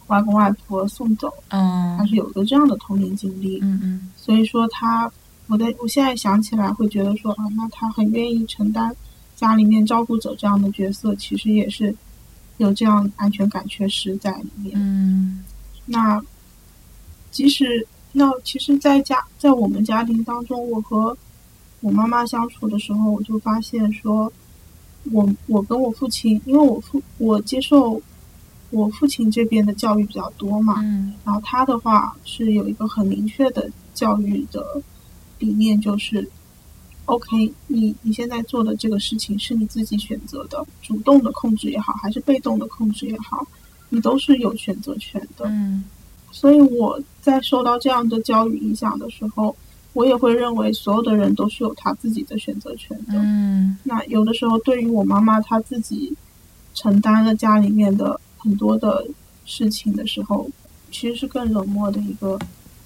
[0.07, 5.11] 外公外婆送走，嗯，她是有一个这样的童年经历，嗯嗯，所以说她。
[5.47, 8.91] 我的我现在想起来会觉得说啊，那她很愿意承担
[9.35, 11.95] 家里面照顾者这样的角色，其实也是
[12.57, 14.73] 有这样安全感缺失在里面。
[14.73, 15.43] 嗯，
[15.85, 16.19] 那
[17.29, 21.15] 即使那其实，在家在我们家庭当中，我和
[21.81, 24.31] 我妈妈相处的时候，我就发现说，
[25.11, 28.01] 我我跟我父亲，因为我父我接受
[28.71, 30.81] 我父亲这边的教育比较多嘛，
[31.23, 34.81] 然后他的话是有一个很明确的教育的。
[35.37, 36.27] 理念就是
[37.03, 43.45] ，OK，你你现在做的这个事情是你自己选择的，主动的控制也好，还是被动的控制也好，
[43.89, 45.45] 你都是有选择权的。
[45.49, 45.83] 嗯
[46.31, 49.53] 所以我在受到这样的教育影响的时候，
[49.95, 53.13] 我也会认为所有的人都是有他自己的选择权的。
[53.15, 56.13] 嗯那有的时候，对于我妈妈她自己
[56.73, 59.07] 承担了家里面的很多的
[59.45, 60.49] 事情的时候，
[60.91, 62.37] 其实是更冷漠的一个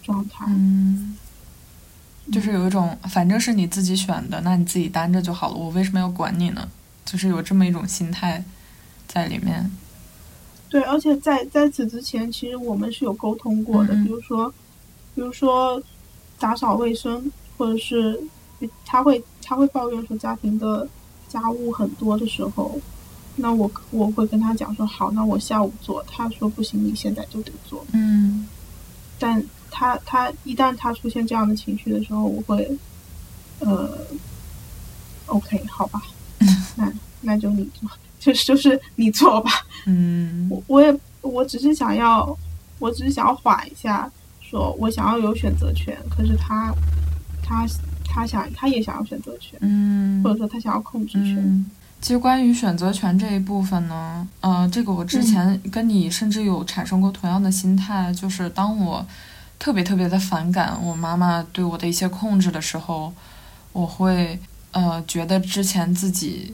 [0.04, 0.46] 状态。
[0.50, 1.18] 嗯，
[2.32, 6.70] 就是有一种反正是你自己选的，那你自己担着就好了，我为什么要管你呢？
[7.04, 8.44] 就是有这么一种心态
[9.08, 9.70] 在里面。
[10.70, 14.54] 对，而且在在此之前，其实我们是有沟通过的，嗯嗯比如说，
[15.16, 15.82] 比如说
[16.40, 18.20] 打扫卫生，或者是
[18.86, 20.88] 他会他会抱怨说家庭的
[21.28, 22.80] 家务很多的时候，
[23.36, 26.04] 那我我会跟他讲说好，那我下午做。
[26.08, 27.86] 他说不行，你现在就得做。
[27.94, 28.48] 嗯
[29.20, 32.70] 但他他一旦他出现这样的情绪的时候，我会，
[33.60, 33.90] 呃
[35.26, 36.02] ，OK，好吧，
[36.76, 39.52] 那那就你做，就是就是你做吧。
[39.86, 42.38] 嗯我我也我只是想要，
[42.80, 44.10] 我只是想要缓一下，
[44.50, 46.74] 说我想要有选择权，可是他
[47.44, 47.68] 他
[48.04, 51.38] 他想他也想要选择权，嗯或者说他想要控制权。
[51.38, 51.66] 嗯，
[52.02, 59.06] 其实关于选择权这一部分呢，呃，这个我之前跟你甚至有产生过同样的心态，就是当我
[59.60, 63.14] 特别特别的反感我妈妈对我的一些控制的时候，
[63.74, 64.40] 我会
[64.72, 66.54] 呃觉得之前自己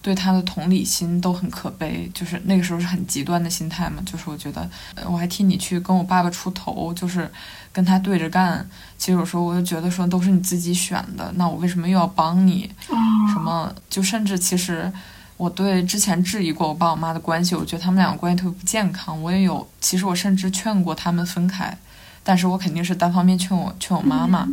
[0.00, 7.30] 对他的同理心都很可悲，就是那个时候是很极端的心态嘛，就是我觉得呃我还替你去跟我爸爸出头，就是
[7.72, 8.66] 跟他对着干。
[8.96, 12.70] 其实有时候我就觉得说都是你自己选的，那我为什么又要帮你？
[12.88, 12.96] 啊，
[13.32, 14.90] 什么，就甚至其实
[15.36, 19.20] 我对之前质疑过我爸我妈的关系，我觉得他们两个关系特别不健康。
[19.22, 21.76] 我也有，其实我甚至劝过他们分开，
[22.24, 24.48] 但是我肯定是单方面劝我劝我妈妈，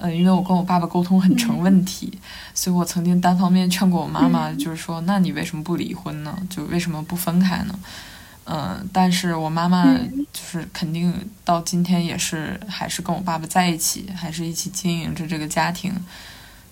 [0.00, 2.18] 呃，因为我跟我爸爸沟通很成问题，
[2.54, 6.34] 所以我曾经单方面劝过我妈妈，嗯就是说，那你为什么不离婚呢？
[6.48, 7.78] 就为什么不分开呢？
[8.44, 15.92] 嗯，但是我妈妈嗯就是肯定到今天也是还是跟我爸爸在一起，还是一起经营着这个家庭，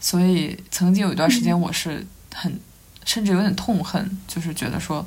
[0.01, 2.59] 所以曾经有一段时间我是很，
[3.05, 5.07] 甚至有点痛恨，就是觉得说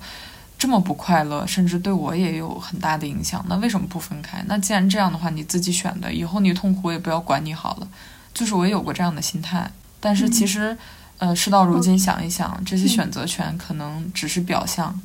[0.57, 3.43] 这么不快乐，甚至对我也有很大的影响。
[3.49, 4.41] 那为什么不分开？
[4.47, 7.88] 那既然这样的话，你自己选的，以后你痛苦我也不要管你好了。
[8.34, 10.78] 就是我也有过这样的心态，但是其实，
[11.17, 15.00] 呃，事到如今想一想，这些选择权可能只是表象，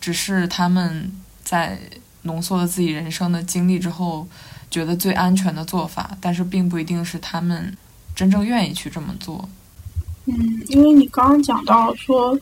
[0.00, 1.10] 只是他们
[1.42, 1.78] 在
[2.22, 4.26] 浓缩了自己人生的经历之后，
[4.70, 7.76] 觉得最安全的做法，但是并不一定是他们
[8.14, 9.48] 真正愿意去这么做。
[10.26, 12.38] 嗯，因为你刚刚讲到说，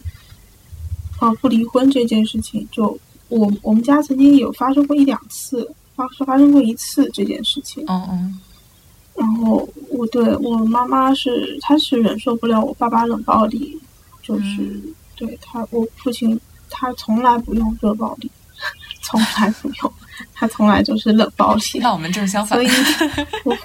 [1.21, 7.85] 呃，不离婚这件事情，就我我们家曾经有发生过一两次，发发生过一次这件事情。
[7.87, 8.41] 嗯嗯
[9.15, 13.79] 然后我对我妈妈是，她是忍受不了我爸爸冷暴力，
[14.23, 14.81] 就是、
[15.17, 16.39] 对她，我父亲
[16.71, 18.31] 他从来不用热暴力，
[19.03, 19.93] 从来不用，
[20.33, 21.79] 他从来就是冷暴力。
[21.81, 22.69] 那我们正相反所以。
[23.45, 23.57] 我，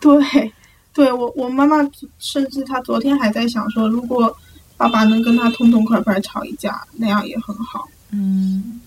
[0.00, 0.52] 对，
[0.94, 1.76] 对我我妈妈
[2.18, 4.34] 甚至她昨天还在想说，如果
[4.78, 8.80] 爸爸能跟她痛痛快快吵一架，那样也很好，嗯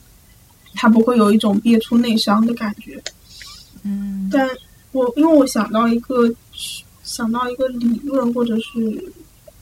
[0.74, 3.02] 她不会有一种憋出内伤的感觉。
[3.84, 4.50] 嗯但
[4.91, 6.34] 我因为我想到一个
[7.04, 9.13] 想到一个理论或者是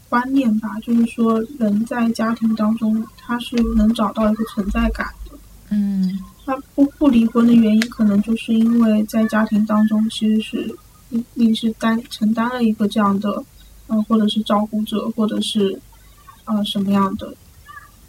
[0.09, 5.37] 观念吧，就是说人在家庭当中他是能找到一个存在感的。
[5.69, 10.75] 嗯他不不离婚的原因，可能就是因为在家庭当中其实是
[11.09, 13.43] 你你是担承担了一个这样的，
[13.85, 15.79] 呃，或者是照顾者，或者是
[16.45, 17.31] 呃什么样的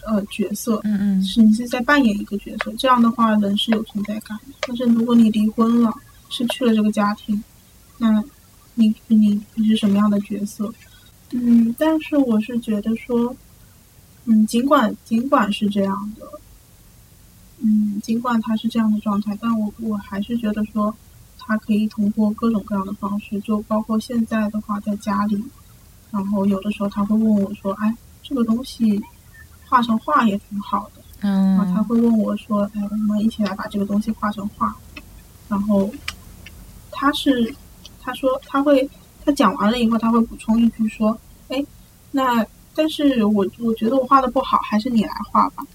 [0.07, 4.55] 呃角色，嗯嗯是你是在扮演一个角色，这样的话人是有存在感的。
[4.67, 5.93] 但是如果你离婚了，
[6.31, 7.45] 失去了这个家庭，
[7.99, 8.25] 那
[8.75, 10.73] 你你你是什么样的角色？
[11.33, 13.37] 嗯，但是我是觉得说，
[14.25, 16.27] 嗯，尽管尽管是这样的，
[17.59, 20.95] 嗯，尽管他是这样的状态，但我我还是觉得说，
[21.37, 25.45] 他可以通过各种各样的方式，就包括现在的话，在家里，
[26.11, 29.03] 然后有的时候他会问我说，哎，这个东西
[29.69, 31.03] 画成画也挺好的。
[31.23, 34.75] 然后他嗯会问我说：“哎，我们一起来把这个东西画成画。”
[35.51, 35.93] 然后
[37.01, 37.55] 他是
[38.03, 38.87] 他说他会
[39.25, 41.65] 他讲完了以后，他会补充一句说：“哎，
[42.11, 45.65] 那但是我我觉得我画的不好，还是你来画吧。”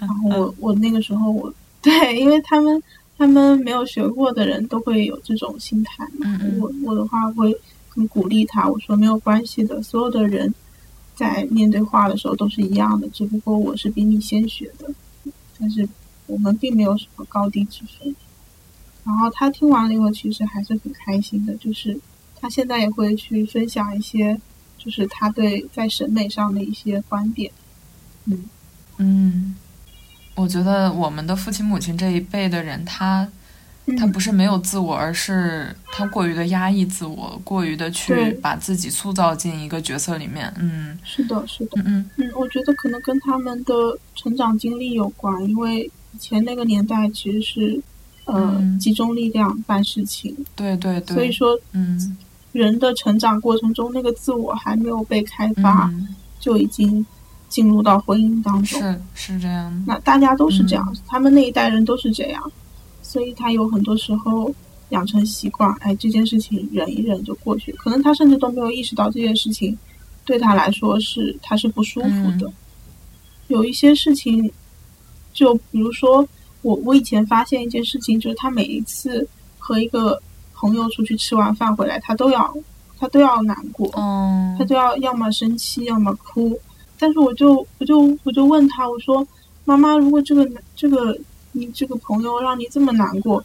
[0.00, 2.82] 然后我我那个时候我对，因为他们
[3.16, 6.26] 他们没有学过的人都会有这种心态嘛。
[6.60, 7.56] 我我的话会
[7.88, 10.52] 很鼓励他，我说没有关系的，所有的人
[11.14, 14.90] 在面对画的时候都是一样的，只不过我是比你先学的，
[15.60, 15.88] 但是
[16.26, 18.12] 我们并没有什么高低之分。
[19.04, 21.98] 然后他听完了以后，其实还是很开心的，就是
[22.40, 24.40] 他现在也会去分享一些
[24.78, 27.52] 就是他对在审美上的一些观点。
[28.26, 28.44] 嗯
[28.96, 29.54] 嗯，
[30.34, 33.28] 我觉得我们的父亲母亲这一辈的人，他
[33.98, 40.50] 他嗯不是没有自我，而是他过于的压抑自我，过于的去把自己塑造进一个角色里面。
[40.58, 41.82] 嗯是的，是的。
[41.82, 43.74] 嗯嗯嗯，我觉得可能跟他们的
[44.14, 47.82] 成长经历有关，因为以前那个年代其实是
[48.24, 52.16] 呃、嗯集中力量办事情，对对对，所以说嗯
[52.52, 57.04] 人的成长过程中，那个自我还没有被开发，嗯，就已经
[57.48, 58.80] 进入到婚姻当中。
[58.80, 59.82] 是是这样的。
[59.86, 62.52] 那大家都是这样，嗯他们那一代人都是这样，
[63.02, 64.54] 所以他有很多时候
[64.90, 69.76] 养成习惯，哎，这件事情忍一忍就过去，可能他甚至都没有意识到这件事情
[70.24, 72.46] 对他来说是他是不舒服的。
[72.46, 72.54] 嗯
[73.48, 74.50] 有一些事情，
[75.34, 76.26] 就比如说
[76.64, 79.26] 我我以前发现一件事情，就是他每一次
[79.58, 80.20] 和一个
[80.54, 82.52] 朋友出去吃完饭回来，他都要
[82.98, 86.58] 他都要难过，嗯他都要要么生气，要么哭。
[86.98, 89.26] 但是我就我就我就问他，我说
[89.66, 91.16] ：“妈妈，如果这个这个
[91.52, 93.44] 你这个朋友让你这么难过，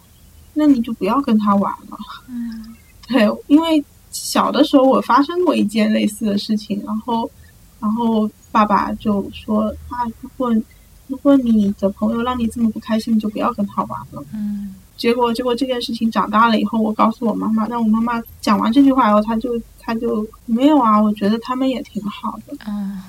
[0.54, 1.98] 那你就不要跟他玩了。
[2.30, 2.76] 嗯”
[3.10, 7.30] 对，因为小的时候我发生过一件类似的事情，然后
[7.82, 10.56] 然后爸爸就说：“啊，如果
[11.10, 22.56] 如果你的朋友让你这么不开心，你就不要跟他玩了。”嗯结果，结果这件事情长大了以后，我告诉我妈妈，让我妈妈讲完这句话以后，她就她就没有啊，我觉得他们也挺好的。
[22.68, 23.02] 嗯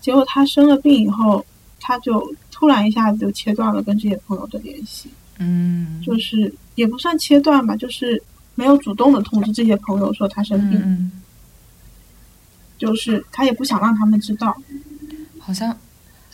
[0.00, 1.44] 结果她生了病以后，
[1.80, 8.22] 她就突然一下子就切断了跟这些朋友的联系，嗯，就是也不算切断吧，就是
[8.54, 11.10] 没有主动的通知这些朋友说她生病，嗯，
[12.78, 14.56] 就是她也不想让他们知道。
[15.40, 15.76] 好像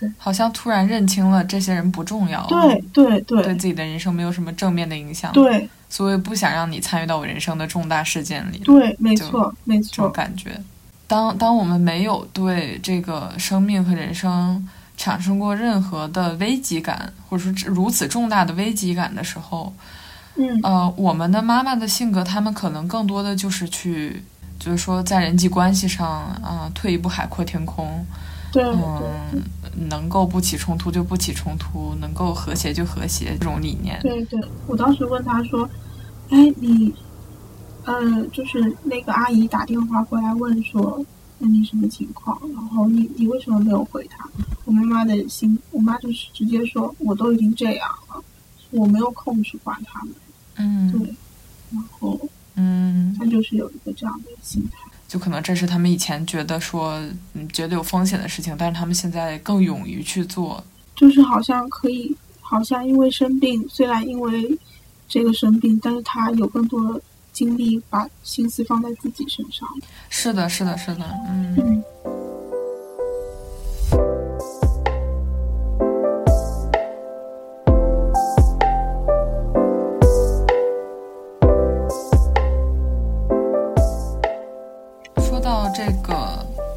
[0.00, 0.10] 对。
[0.18, 3.42] 好像突然认清了这些人不重要，对对对。
[3.42, 10.58] 对自己的人生没有什么正面的影响，，对所以不想让你参与到我人生的重大事件里，对，没错没这种错，感觉。
[11.06, 19.74] 当当我们没有对这个生命和人生产生过任何的危机感，或者说如此重大的危机感的时候，
[20.36, 24.22] 嗯呃，我们的妈妈的性格，他们可能更多的就是去，
[24.60, 28.06] 就是说在人际关系上啊、退一步海阔天空，
[28.52, 28.62] 对。
[28.62, 29.42] 对嗯，
[29.74, 34.00] 能够不起冲突就不起冲突，能够和谐就和谐这种理念。
[34.02, 35.68] 对对，我当时问他说
[36.30, 36.92] ：“哎，你，
[37.84, 41.04] 呃，就是那个阿姨打电话过来问说，
[41.38, 42.38] 那你什么情况？
[42.54, 44.28] 然后你你为什么没有回她？”
[44.66, 48.22] 我妈妈的心，我妈就是直接说：“我都已经这样了，
[48.70, 50.14] 我没有空去管他们。”
[50.56, 51.14] 嗯对，
[51.72, 52.20] 然后
[52.56, 54.89] 嗯，她就是有一个这样的心态。
[55.10, 56.92] 就可能这是他们以前觉得说，
[57.34, 60.62] 嗯，觉得有风险的事情，但是他们现在更勇于去做。
[60.94, 64.56] 就是好像可以，好像因为生病，虽然因为
[65.08, 69.68] 这个生病，但是他有更多的精力把心思放在自己身上。
[70.08, 71.84] 是的，是的，是的，嗯嗯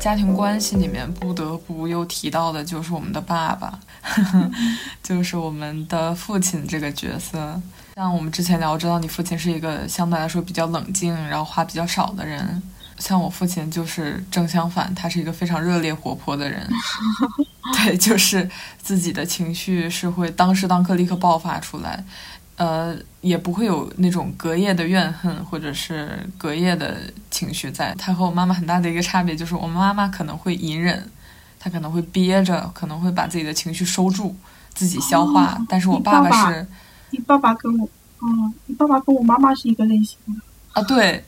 [0.04, 3.80] 家庭关系里面，不得不又提到的就是我们的爸爸，
[5.02, 7.58] 就是我们的父亲这个角色。
[7.96, 12.62] 像我们之前聊，知道你父亲是一个相对来说比较冷静，然后话比较少的人。
[13.00, 16.70] 像我父亲就是正相反，他是一个非常热烈活泼的人。
[17.74, 18.50] 对，就是
[18.82, 22.04] 自己的情绪是会当时当刻立刻爆发出来，
[22.56, 26.98] 呃，也不会有那种隔夜的怨恨或者是隔夜的
[27.32, 27.94] 情绪在。
[27.98, 31.10] 他和我妈妈很大的一个差别就是，我妈妈可能会隐忍，
[31.60, 34.36] 她可能会憋着，可能会把自己的情绪收住，
[34.74, 35.54] 自己消化。
[35.54, 36.68] 哦但是我你爸爸爸是
[37.10, 37.90] 你爸爸跟我，
[38.22, 40.34] 嗯，你爸爸跟我妈妈是一个类型的。
[40.74, 41.24] 啊，对，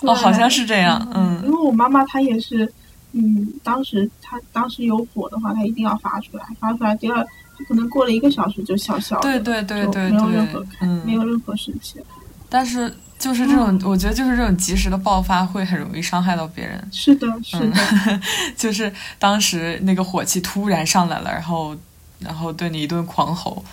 [0.00, 2.72] 对 哦，好像是这样，嗯因为我妈妈她也是，
[3.12, 7.24] 嗯，当时她当时有火的话，她一定要发出来，发出来，第二，
[7.62, 11.98] 她可能过了一个小时就消消了，对对对就对没有任何没嗯，有任何生气。
[12.48, 16.88] 但是就是这种，我觉得就是这种及时的爆发会很容易伤害到别人。
[16.92, 18.20] 是的，是的，
[18.56, 21.76] 就是当时那个火气突然上来了，然后
[22.18, 23.64] 然后对你一顿狂吼，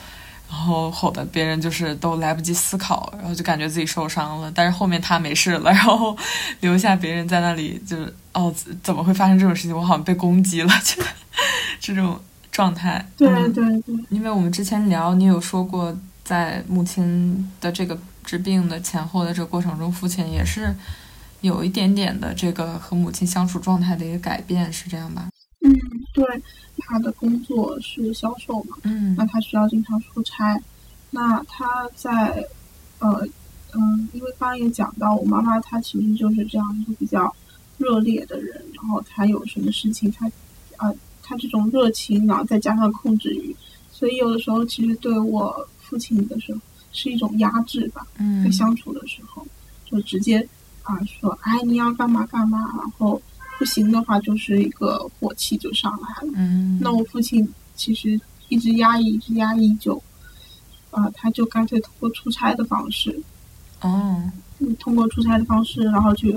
[0.50, 6.16] 然后吼的别人就是都来不及思考，然后就感觉自己受伤了，但是后面他没事了，然后
[6.62, 9.76] 留下别人在那里就是哦怎怎么会发生这种事情？
[9.76, 11.04] 我好像被攻击了，就
[11.82, 12.18] 这种
[12.52, 13.06] 状态。
[13.18, 20.74] 对嗯对对，因为我们之前聊，你有说过，在母亲的这个治病的前后的这个过程中，父亲也是
[21.42, 25.30] 有一点点的这个和母亲相处状态的一个改变，是这样吧？
[25.62, 25.74] 嗯，
[26.14, 26.26] 对，
[26.78, 30.62] 他的工作是销售嘛，嗯那他需要经常出差，
[31.12, 32.46] 那他在
[33.00, 33.26] 呃
[33.74, 37.32] 嗯，因为刚刚也讲到，我妈妈她其实就是这样一个比较
[37.78, 40.26] 热烈的人，然后她有什么事情，她
[40.78, 40.92] 啊，
[41.30, 43.56] 她这种热情，然后再加上控制欲，
[43.92, 46.60] 所以有的时候其实对我父亲的时候
[46.92, 48.08] 是一种压制吧。
[48.18, 49.46] 嗯在相处的时候，
[49.86, 50.40] 就直接
[50.82, 53.22] 啊说，哎，你要干嘛干嘛，然后
[53.60, 56.34] 不行的话就是一个火气就上来了。
[56.36, 60.02] 嗯，那我父亲其实一直压抑，一直压抑就，
[60.90, 63.22] 啊、他就干脆通过出差的方式，
[63.82, 64.24] 哦，
[64.58, 66.36] 嗯，通过出差的方式，然后去，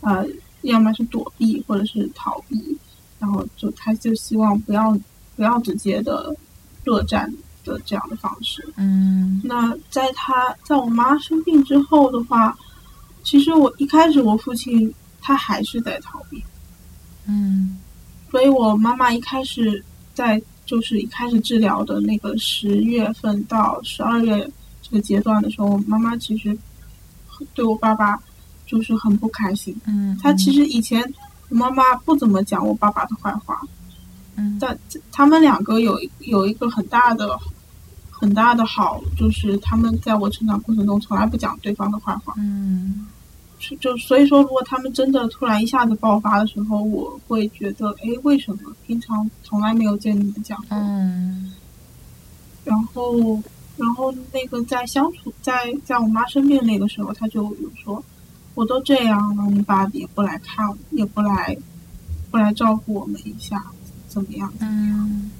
[0.00, 0.26] 呃，
[0.62, 2.76] 要么是躲避或者是逃避，
[3.22, 4.98] 然后就他就希望不要
[5.36, 6.34] 不要直接的
[6.82, 7.32] 热战
[7.64, 8.68] 的这样的方式。
[8.76, 12.58] 嗯那在他在我妈生病之后的话，
[13.22, 16.42] 其实我一开始我父亲他还是在逃避，
[17.28, 17.78] 嗯
[18.28, 24.50] 所以我妈妈一开始在就是一开始治疗的那个十月份到十二月
[24.82, 26.58] 这个阶段的时候，我妈妈其实
[27.54, 28.18] 对我爸爸
[28.66, 29.76] 就是很不开心。
[29.84, 31.00] 嗯，他其实以前
[31.52, 33.60] 我妈妈不怎么讲我爸爸的坏话，
[34.36, 34.76] 嗯但
[35.10, 37.38] 他们两个有有一个很大的
[38.10, 42.34] 很大的好，就是他们在我成长过程中从来不讲对方的坏话。
[42.38, 43.06] 嗯
[43.60, 50.76] 是就所以说，如果他们真的突然一下子爆发的时候，我会觉得，哎，为什么平常从来没有见你们讲过？
[50.76, 51.52] 嗯
[52.64, 53.40] 然后，
[53.76, 58.02] 然后那个在相处，在在我妈生病那个时候，他就有说，
[58.54, 61.56] 我都这样了，你爸也不来看，也不来，
[62.30, 63.62] 不来照顾我们一下，
[64.08, 64.52] 怎么样？
[64.60, 65.30] 嗯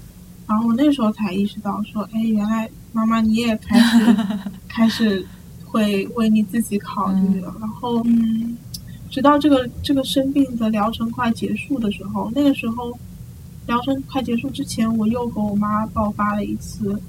[0.49, 4.17] 然后我那时候才意识到，说，哎，原来妈妈你也开始
[4.69, 5.25] 开始
[5.65, 7.55] 会为你自己考虑了。
[7.59, 8.55] 然后，嗯，
[9.09, 12.93] 直到这个这个生病的疗程快结束的时候，那个时候
[13.67, 17.01] 疗程快结束之前，我又和我妈爆发了一次，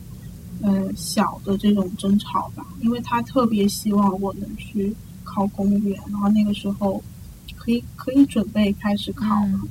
[0.61, 4.95] 呃，小的这种争吵吧，因为她特别希望我能去
[5.33, 7.03] 考公务员，然后那个时候
[7.55, 9.59] 可以可以准备开始考了。
[9.63, 9.69] 嗯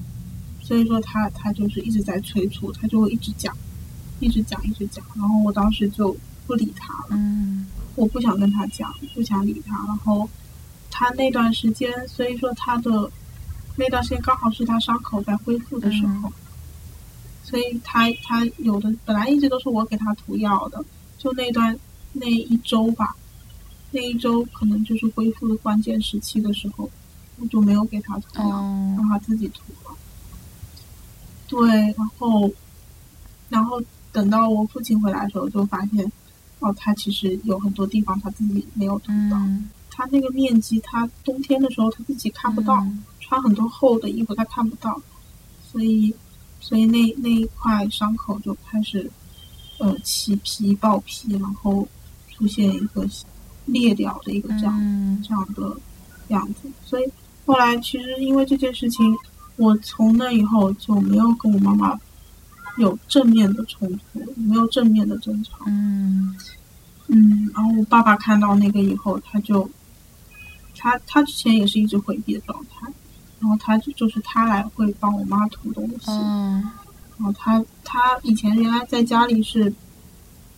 [0.64, 3.54] 所以说他他就是一直在催促，他就会一直讲，
[4.20, 5.04] 一直讲，一直讲。
[5.16, 9.74] 然后我当时就不理他了，嗯我不想跟他讲，不想理他。
[9.88, 10.26] 然后
[10.88, 13.10] 他那段时间，所以说他的
[13.76, 16.32] 那段时间刚好是他伤口在恢复的时候，
[17.42, 20.82] 所以他他有的本来一直都是我给他涂药的，
[21.18, 21.76] 就那段
[22.12, 23.16] 那一周吧，
[23.92, 26.90] 那一周可能就是恢复的关键时期的时候，
[27.38, 28.48] 我就没有给他涂药。
[28.48, 29.96] 哦让他自己涂了。
[31.46, 32.50] 对，然后，
[33.48, 33.80] 然后
[34.10, 36.10] 等到我父亲回来的时候，就发现，
[36.60, 39.36] 哦，他其实有很多地方他自己没有涂到。
[39.38, 44.98] 嗯他那个面积，他冬天的时候他自己看不到，嗯穿很多厚的衣服他看不到，
[45.70, 46.14] 所以，
[46.60, 49.10] 所以那那一块伤口就开始，
[49.78, 51.86] 呃，起皮爆皮，然后
[52.30, 53.06] 出现一个
[53.66, 55.76] 裂掉的一个这样嗯这样的
[56.28, 56.70] 样子。
[56.84, 57.04] 所以
[57.46, 59.16] 后来其实因为这件事情，
[59.56, 61.98] 我从那以后就没有跟我妈妈
[62.78, 65.58] 有正面的冲突，没有正面的争吵。
[65.66, 66.36] 嗯
[67.08, 69.68] 嗯，然后我爸爸看到那个以后，他就
[70.76, 72.90] 他他之前也是一直回避的状态，
[73.38, 76.62] 然后他就就是他来会帮我妈涂东西，嗯
[77.18, 79.72] 然后他他以前原来在家里是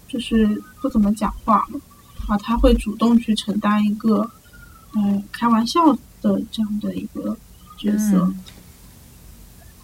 [0.06, 1.80] 就是不怎么讲话嘛，
[2.26, 4.30] 然后他会主动去承担一个
[4.94, 7.36] 呃开玩笑的这样的一个
[7.76, 8.32] 角色，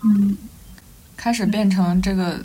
[0.03, 0.28] 嗯。
[0.28, 0.36] 嗯。
[1.16, 2.43] 开始变成这个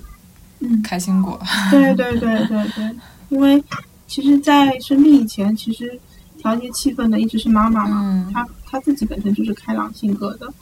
[0.60, 1.42] 嗯，开心果。
[1.72, 2.96] 对对对对对，
[3.30, 3.64] 因为
[4.06, 5.98] 其实，在生病以前，其实
[6.38, 8.34] 调节气氛的一直是妈妈嘛，嗯。
[8.34, 10.54] 她她自己本身就是开朗性格的，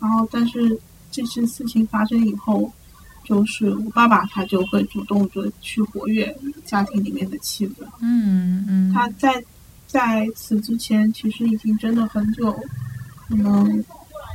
[0.00, 2.72] 然后但是这些事情发生以后，
[3.24, 7.84] 就是我爸爸他就会主动的去活跃家庭里面的气氛。
[8.00, 9.42] 嗯嗯，他在
[9.86, 12.52] 在此之前，其实已经真的很久，
[13.28, 13.84] 可能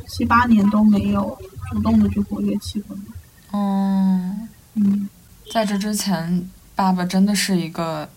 [0.08, 1.38] 七八年都没有
[1.70, 3.14] 主动的去活跃气氛了。
[3.52, 4.36] 哦，
[4.76, 5.10] 嗯，
[5.52, 8.08] 在这之前，爸爸真的是一个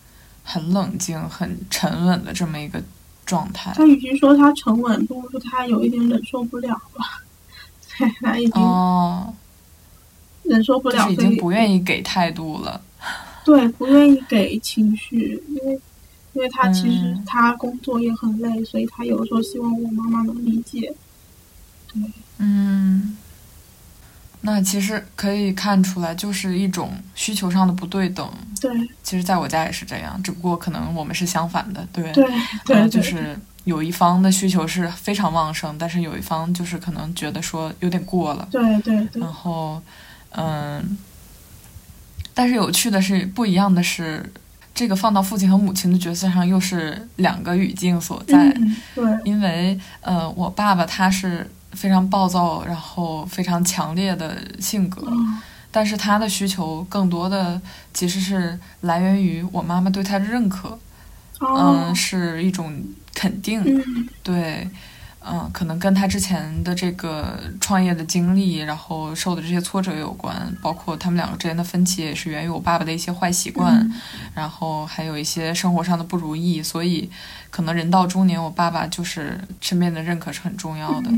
[0.44, 2.82] 很冷静、很沉稳的这么一个
[3.24, 3.72] 状态。
[3.74, 7.04] 他与其说他沉稳，不如说他有一点忍受不了了。
[7.98, 9.34] 对，他已经哦，
[10.50, 12.80] 忍受不了，就是已经不愿意给态度了。
[13.44, 15.80] 对不愿意给情绪，因为
[16.34, 20.92] 因为他其实嗯他工作也很累，所以他有的时候希望我妈妈能理解。
[21.92, 22.02] 对，
[22.38, 23.16] 嗯，
[24.42, 28.30] 那其实可以看出来，就是一种需求上的不对等。
[28.60, 28.70] 对，
[29.02, 32.12] 其实，在我家也是这样，只不过可能我们是相反的，对。
[32.12, 32.26] 对，
[32.66, 38.46] 对 就是有一方的需求是非常旺盛，但是有一方就是可能觉得说有点过了。
[38.50, 39.82] 对对对然后，
[40.30, 40.98] 嗯，
[42.34, 44.32] 但是有趣的是，不一样的是，
[44.74, 48.48] 这个放到父亲和母亲的角色上，又是两个语境所在。
[48.56, 55.38] 嗯，对，因为呃，我爸爸他是非常暴躁，然后非常强烈的性格，嗯。
[55.72, 57.60] 但是他的需求更多的
[57.94, 60.78] 其实是来源于我妈妈对他的认可，
[61.38, 61.86] 哦。
[61.88, 62.82] 嗯，，是一种
[63.14, 64.08] 肯定，嗯。
[64.22, 64.68] 对，
[65.22, 73.92] 嗯，可能跟他之前的这个创业的经历，然后受的这些挫折有关，包括他们两个之间的分歧，也是源于我爸爸的一些坏习惯，嗯。
[74.34, 77.10] 然后还有一些生活上的不如意，所以
[77.50, 81.10] 可能人到中年，我爸爸就是身边的认可是很重要的，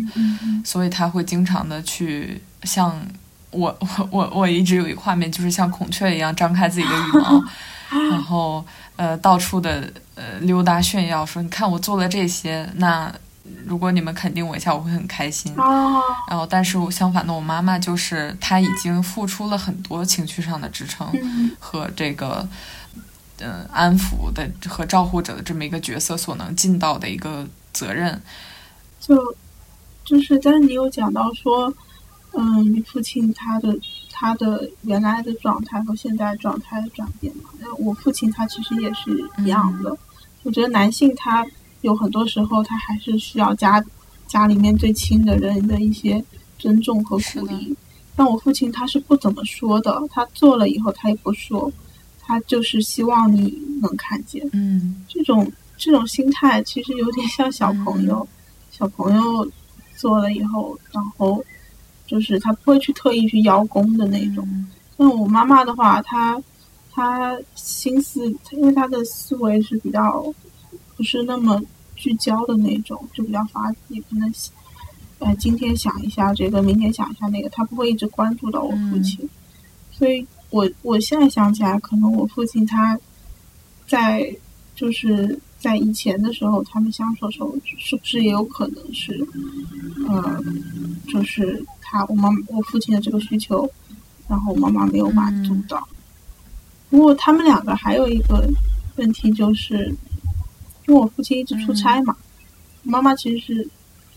[0.65, 3.01] 所以他会经常的去像
[3.53, 7.45] 我我我我一直有一个画面，就是像孔雀一样张开自己的羽毛，
[8.11, 8.65] 然后
[8.97, 13.13] 呃到处的呃溜达炫耀，说你看我做了这些，那
[13.67, 15.53] 如果你们肯定我一下，我会很开心。
[15.57, 22.47] 哦，然后，但是我相反的，我妈妈就是她已经付出了很多情绪上的支撑嗯和这个，
[23.39, 28.21] 呃，安抚的和照护者的这么一个角色所能尽到的一个责任。
[29.01, 29.17] 就
[30.05, 31.73] 就是，但是你有讲到说，
[32.33, 33.77] 嗯，你父亲他的
[34.13, 37.51] 他的原来的状态和现在状态的转变嘛？
[37.59, 39.97] 那我父亲他其实也是一样的。
[40.45, 41.45] 我觉得男性他
[41.83, 43.85] 有很多时候他还是需要家
[44.27, 46.25] 家里面最亲的人的一些
[46.59, 47.77] 尊重和鼓励。
[48.17, 51.73] 但我父亲他是不怎么说的，他做了以后他也不说，
[52.21, 54.43] 他就是希望你能看见。
[54.53, 58.27] 嗯这种这种心态其实有点像小朋友，
[58.71, 59.51] 小朋友
[59.97, 61.43] 做了以后，然后
[62.07, 64.45] 就是他不会去特意去邀功的那种。
[64.49, 64.69] 嗯
[64.99, 66.41] 像我妈妈的话，她
[66.93, 70.23] 她心思，因为她的思维是比较
[71.03, 71.61] 不是那么
[71.97, 74.33] 聚焦的那种，就比较发，也可能
[75.19, 79.29] 呃今天想一下这个，明天想一下那个，他不会一直关注到我父亲。
[79.91, 82.97] 所以我我现在想起来，可能我父亲他
[83.85, 84.33] 在
[84.77, 89.27] 就是在以前的时候，他们相处的时候，是不是也有可能是，
[90.07, 90.41] 呃，
[91.09, 93.69] 就是他我妈我父亲的这个需求，
[94.29, 95.85] 然后我妈妈没有满足到。
[96.91, 98.49] 不过他们两个还有一个
[98.95, 99.93] 问题就是，
[100.87, 102.17] 因为我父亲一直出差嘛，
[102.85, 103.69] 我妈妈其实是，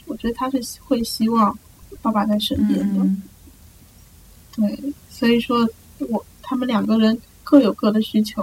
[0.06, 1.58] 我觉得她是会希望
[2.02, 3.04] 爸爸在身边的。
[3.04, 3.22] 嗯
[4.58, 5.68] 对，所以说
[6.00, 8.42] 我他们两个人各有各的需求，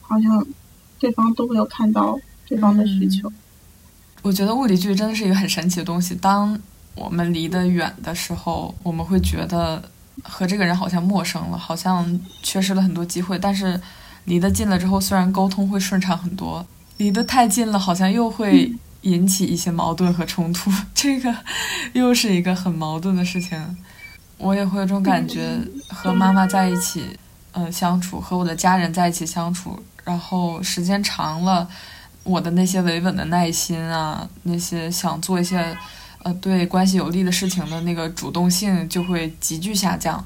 [0.00, 0.44] 好像
[0.98, 3.32] 对方都没有看到对方的需求。
[4.22, 6.16] 我觉得物理距离真的是一个很神奇的东西。
[6.16, 6.58] 当
[6.96, 9.80] 我们离得远的时候，我们会觉得
[10.24, 13.38] 和这个人好像陌生了，好像缺失了很多机会。
[13.38, 13.80] 但是
[14.24, 16.66] 离得近了之后，虽然沟通会顺畅很多，
[16.96, 18.72] 离得太近了，好像又会
[19.02, 20.70] 引起一些矛盾和冲突。
[20.94, 21.34] 这个
[21.92, 23.76] 又是一个很矛盾的事情。
[24.38, 27.18] 我也会有这种感觉，和妈妈在一起，
[27.52, 31.68] 呃，相处，和我的家人在一起相处，然后时间长了。
[32.22, 35.78] 我的那些维稳的耐心啊，那些想做一些
[36.24, 40.22] 呃对关系有利的事情的那个主动性就会急剧下降，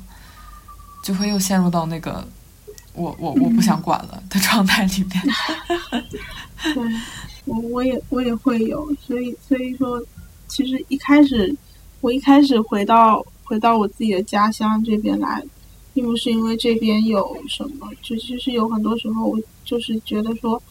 [1.04, 2.26] 就会又陷入到那个
[3.00, 5.22] 我我我不想管了的状态里面。
[6.74, 6.74] 对，
[7.46, 10.02] 我我也我也会有，所以所以说，
[10.46, 11.56] 其实一开始
[12.02, 15.42] 我一开始回到回到我自己的家乡这边来，
[15.94, 20.62] 并不是因为这边有什么，就其实有很多时候我就是觉得说，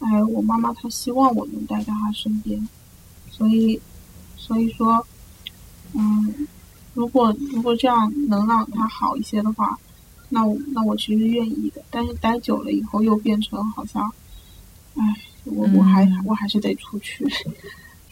[0.00, 2.66] 哎，我妈妈她希望我能待在她身边，
[3.30, 3.78] 所以
[4.36, 5.06] 所以说，
[5.92, 6.46] 嗯，
[6.94, 9.78] 如果如果这样能让她好一些的话，
[10.30, 11.82] 那我那我其实愿意的。
[11.90, 14.02] 但是待久了以后，又变成好像，
[14.94, 15.02] 哎，
[15.44, 17.26] 我我还、嗯我还是得出去。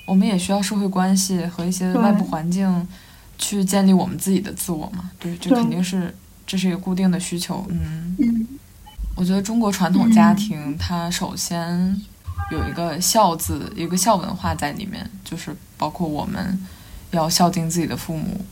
[0.06, 2.88] 我们也需要社会关系和一些外部环境
[3.36, 5.10] 去建立我们自己的自我嘛。
[5.18, 6.14] 对，这肯定是
[6.46, 7.66] 这是一个固定的需求。
[7.68, 8.46] 嗯，嗯
[9.14, 12.00] 我觉得中国传统家庭它首先
[12.50, 16.58] 有一个孝字，有一个孝文化在里面，就是包括我们
[17.10, 18.44] 要孝敬自己的父母，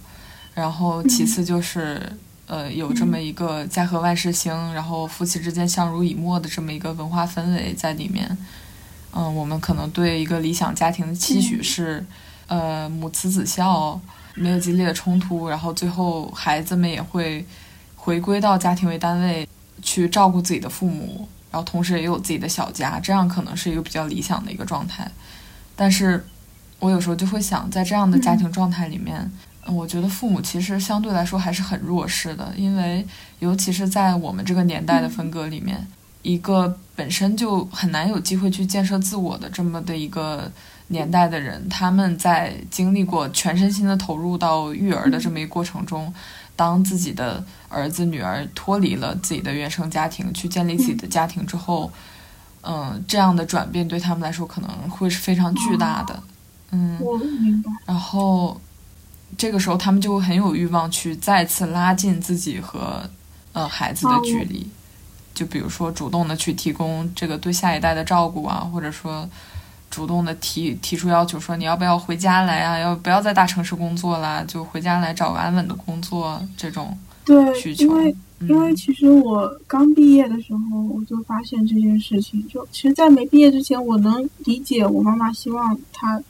[0.55, 2.01] 然后其次就是。
[2.47, 8.37] 呃，有这么一个家和万事兴，然后夫妻之间相濡以沫的这么一个文化氛围在里面。
[9.13, 12.05] 嗯，我们可能对一个理想家庭的期许是，
[12.47, 14.01] 呃，母慈子孝，
[14.35, 17.47] 没有激烈的冲突，然后最后孩子们也会
[17.97, 19.49] 回归到家庭为单位
[19.83, 25.09] 去照顾自己的父母，然后同时也有自己的小家，这样可能是一个比较理想的一个状态。
[25.77, 26.27] 但是，
[26.81, 29.33] 我有时候就会想，在这样的家庭状态里面，嗯，
[29.67, 33.07] 我觉得父母其实相对来说还是很弱势的，因为
[33.39, 35.87] 尤其是在我们这个年代的分割里面，
[36.23, 40.51] 一个本身就很难有机会去建设自我的这么的一个
[40.89, 46.13] 年代的人，他们在经历过全身心的投入到育儿的这么一个过程中，
[46.55, 51.91] 当自己的儿子女儿脱离了自己的原生家庭，去建立自己的家庭之后，
[52.63, 56.23] 嗯，这样的转变对他们来说可能会是非常巨大的。
[56.71, 56.99] 嗯。
[57.87, 58.61] 然后
[59.37, 63.03] 这个时候，他们就会很有欲望去再次拉近自己和
[63.53, 64.67] 呃孩子的距离，
[65.35, 69.29] 就比如说主动的去提供这个对下一代的照顾啊，或者说
[69.91, 72.79] 主动的提提出要求，说你要不要回家来啊？
[72.79, 74.45] 要不要在大城市工作啦？
[74.47, 77.85] 就回家来找个安稳的工作这种对需求。
[77.85, 82.47] 因为因为其实我刚毕业的时候，我就发现这件事情。
[82.49, 86.23] 就其实，在没毕业之前，我能理解我妈妈希望她。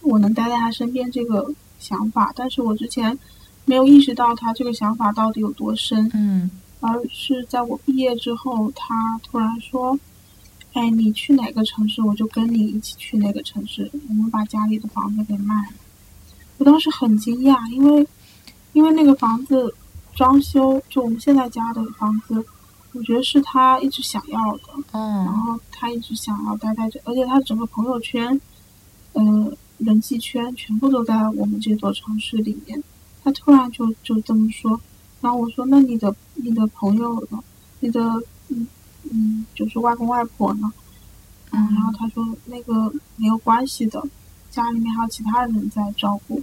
[0.00, 1.44] 我能待在她身边这个
[1.78, 3.18] 想法，但是我之前
[3.64, 6.10] 没有意识到他这个想法到底有多深。
[6.14, 6.50] 嗯，
[6.80, 9.98] 而是在我毕业之后，他突然说
[10.74, 13.90] ：“哎，你去哪个城市，我就跟你一起去那个城市。
[14.08, 15.72] 我们把家里的房子给卖了。”
[16.58, 18.06] 我当时很惊讶，因为
[18.72, 19.74] 因为那个房子
[20.14, 22.44] 装修，就我们现在家的房子，
[22.92, 24.62] 我觉得是他一直想要的。
[24.92, 28.40] 嗯，然后他一直想要待在这，而且他整个朋友圈，
[29.14, 29.56] 嗯。
[29.78, 32.82] 人际圈全部都在我们这座城市里面，
[33.22, 34.80] 他突然就就这么说，
[35.20, 37.42] 然后我说：“那你的你的朋友呢？
[37.80, 38.00] 你的
[38.48, 38.66] 嗯
[39.10, 40.72] 嗯，就是外公外婆呢？”
[41.50, 44.02] 嗯，然后他说：“那个没有关系的，
[44.50, 46.42] 家里面还有其他人在照顾。”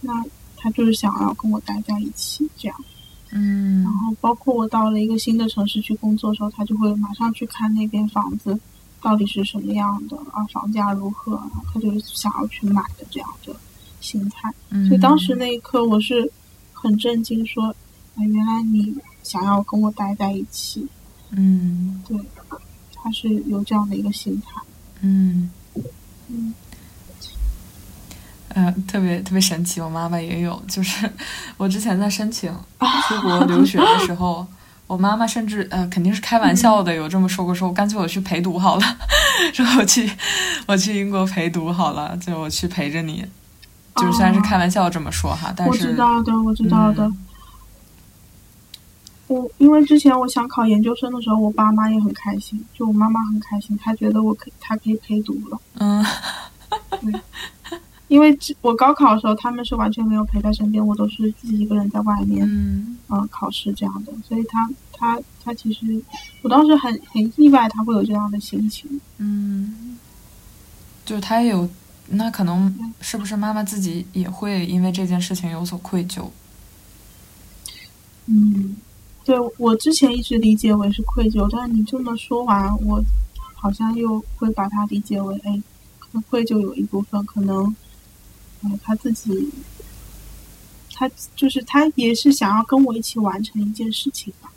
[0.00, 0.24] 那
[0.56, 2.84] 他就是想要跟我待在一起这样。
[3.32, 8.58] 嗯，然后包括我到了一个新的城市去工作的时候，他就会马上去看那边房子。
[9.04, 10.42] 到底是什么样的啊？
[10.50, 11.38] 房价如何？
[11.70, 13.54] 他就是想要去买的这样的
[14.00, 14.50] 心态。
[14.88, 16.32] 所以当时那一刻，我是
[16.72, 17.64] 很震惊，说
[18.16, 20.88] ：“啊，原来你想要跟我待在一起。”
[21.36, 22.18] 嗯，对，
[22.94, 24.62] 他是有这样的一个心态。
[25.02, 25.50] 嗯
[26.28, 26.54] 嗯，
[28.48, 30.62] 呃，特别特别神奇，我妈妈也有。
[30.66, 31.10] 就是
[31.58, 32.50] 我之前在申请
[33.06, 34.46] 出国留学的时候。
[34.86, 38.82] 我妈妈甚至呃肯定是开玩笑的，有这么说过，说我干脆我去陪读好了，
[39.52, 40.10] 说我去
[40.66, 43.24] 我去英国陪读好了，就我去陪着你，
[43.96, 47.10] 就虽然是开玩笑这么说哈，但是我知道的，我知道的。
[49.26, 55.58] 我因为之前我想考研究生的时候，我爸妈也很开心，就我妈妈很开心，她觉得我可她可以陪读了。
[55.78, 56.04] 嗯，
[57.00, 57.20] 对。
[58.14, 62.96] 因为我高考的时候，他们是完全没有陪在身边，我都是自己一个人在外面，嗯，
[63.28, 66.00] 考试这样的，所以他他他其实，
[66.40, 69.98] 我当时很很意外，他会有这样的心情，嗯，
[71.04, 71.68] 就是他也有，
[72.06, 76.28] 那可能是不是妈妈自己也会因为这件事情有所愧疚？
[78.26, 78.76] 嗯，
[79.24, 83.02] 对我之前一直理解为是愧疚，但是你这么说完，我
[83.56, 85.60] 好像又会把它理解为，哎，
[86.30, 87.74] 愧疚有一部分可能。
[88.82, 89.50] 他自己，
[90.92, 94.50] 他就是他也是想要跟我一起完成一件事情吧。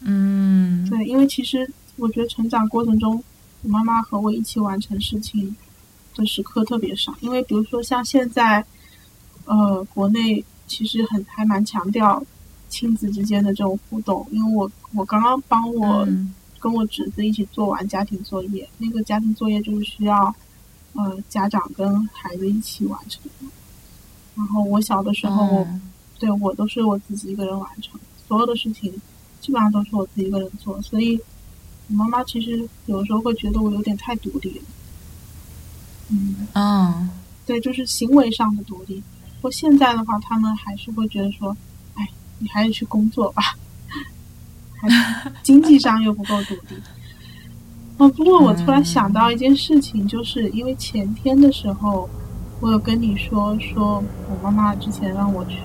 [0.00, 3.22] 嗯，对，因为其实我觉得成长过程中，
[3.62, 5.56] 我妈妈和我一起完成事情
[6.14, 7.14] 的时刻特别少。
[7.20, 8.64] 因为比如说像现在，
[9.44, 12.22] 呃，国内其实很还蛮强调
[12.68, 14.26] 亲子之间的这种互动。
[14.30, 16.06] 因为我我刚刚帮我
[16.58, 20.34] 跟我侄子一起做完家庭作业，那个家庭作业就是需要。
[20.96, 23.22] 呃，家长跟孩子一起完成。
[24.34, 25.66] 然后我小的时候，
[26.18, 28.92] 对我都是我自己一个人完成，所有的事情
[29.40, 30.80] 基本上都是我自己一个人做。
[30.82, 31.18] 所以，
[31.88, 34.64] 我妈妈其实有时候会觉得我有点太独立了。
[36.08, 37.10] 嗯，嗯，
[37.46, 39.02] 对，就是行为上的独立。
[39.42, 41.56] 我现在的话，他们还是会觉得说，
[41.94, 43.56] 哎，你还是去工作吧，
[44.74, 46.76] 还经济上又不够独立。
[47.98, 52.06] 哦，不过我突然想到一件事情，就是因为前天的时候，
[52.60, 55.56] 我有跟你说，说我妈妈之前让我去，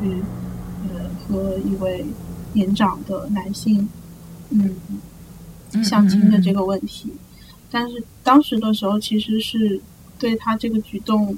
[0.87, 2.05] 呃，和一位
[2.53, 3.85] 年长的男性，
[4.49, 4.73] 嗯，
[5.83, 7.11] 相亲的这个问题。
[7.69, 9.81] 但是当时的时候，其实是
[10.17, 11.37] 对他这个举动，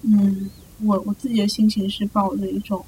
[0.00, 0.48] 嗯，
[0.82, 2.82] 我我自己的心情是抱着一种，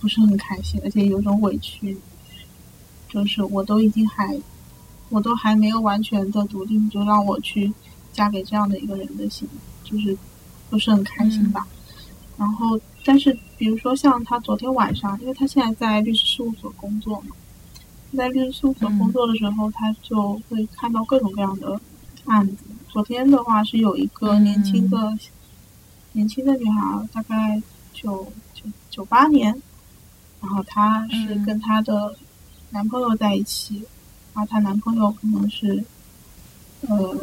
[0.00, 1.98] 不是很开心，而且有种委屈，
[3.08, 4.40] 就是我都已经还。
[5.12, 7.70] 我都还没有完全的笃定，就让我去
[8.14, 9.46] 嫁给这样的一个人的心，
[9.84, 10.16] 就是
[10.70, 11.66] 不是很开心吧。
[12.38, 17.36] 然后，但是比如说像他昨天晚上，因为他现在在律师事务所工作嘛，
[18.16, 21.78] 在律师事务所工作的时候，他就会看到各种各样的
[22.24, 22.64] 案子。
[22.88, 25.14] 昨天的话是有一个年轻的
[26.12, 27.60] 年轻的女孩，大概
[27.92, 29.62] 九九九八年，
[30.40, 32.16] 然后她是跟她的
[32.70, 33.84] 男朋友在一起。
[34.34, 35.84] 然后她男朋友可能是，
[36.88, 37.16] 呃，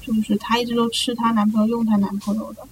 [0.00, 2.62] 就是她一直都吃她男朋友用她男朋友的，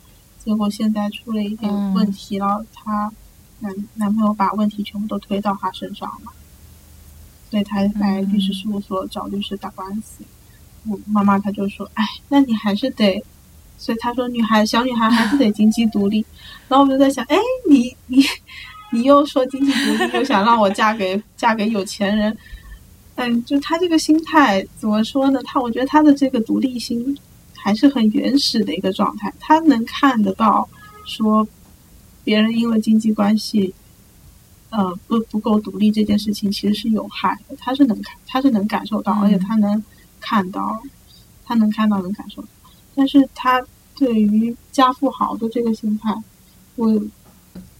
[0.45, 3.13] 结果现在出了一点问题了，她
[3.61, 6.33] 男男朋友把问题全部都推到她身上了，
[7.51, 10.25] 所以她来律师事务所找律师打官司。
[10.87, 13.23] 我妈妈她就说：“哎，那你还是得。”
[13.79, 16.25] 所以她说：“女孩小女孩还是得经济独立。
[16.69, 17.37] ”然后我就在想：“哎，
[17.69, 18.23] 你你
[18.93, 22.37] 你又说经济独立，又想让我嫁给嫁给有钱人？
[23.17, 25.41] 嗯，就他这个心态怎么说呢？
[25.45, 27.17] 他我觉得他的这个独立心
[27.55, 29.33] 还是很原始的一个状态。
[29.41, 30.69] 他能看得到
[31.07, 31.47] 说
[32.23, 33.75] 别人因为经济关系，
[34.71, 37.57] 呃，不不够独立这件事情其实是有害的。
[37.59, 39.83] 他是能看，他是能感受到，而且他能。”
[40.27, 40.83] 看到，
[41.45, 42.49] 他能看到，能感受到，
[42.95, 43.63] 但是他
[43.95, 46.15] 对于家富豪的这个心态，
[46.77, 46.99] 我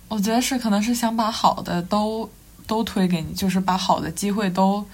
[0.09, 2.29] 我觉得是可能是想把好的都
[2.67, 4.85] 都推给你，就是把好的机会都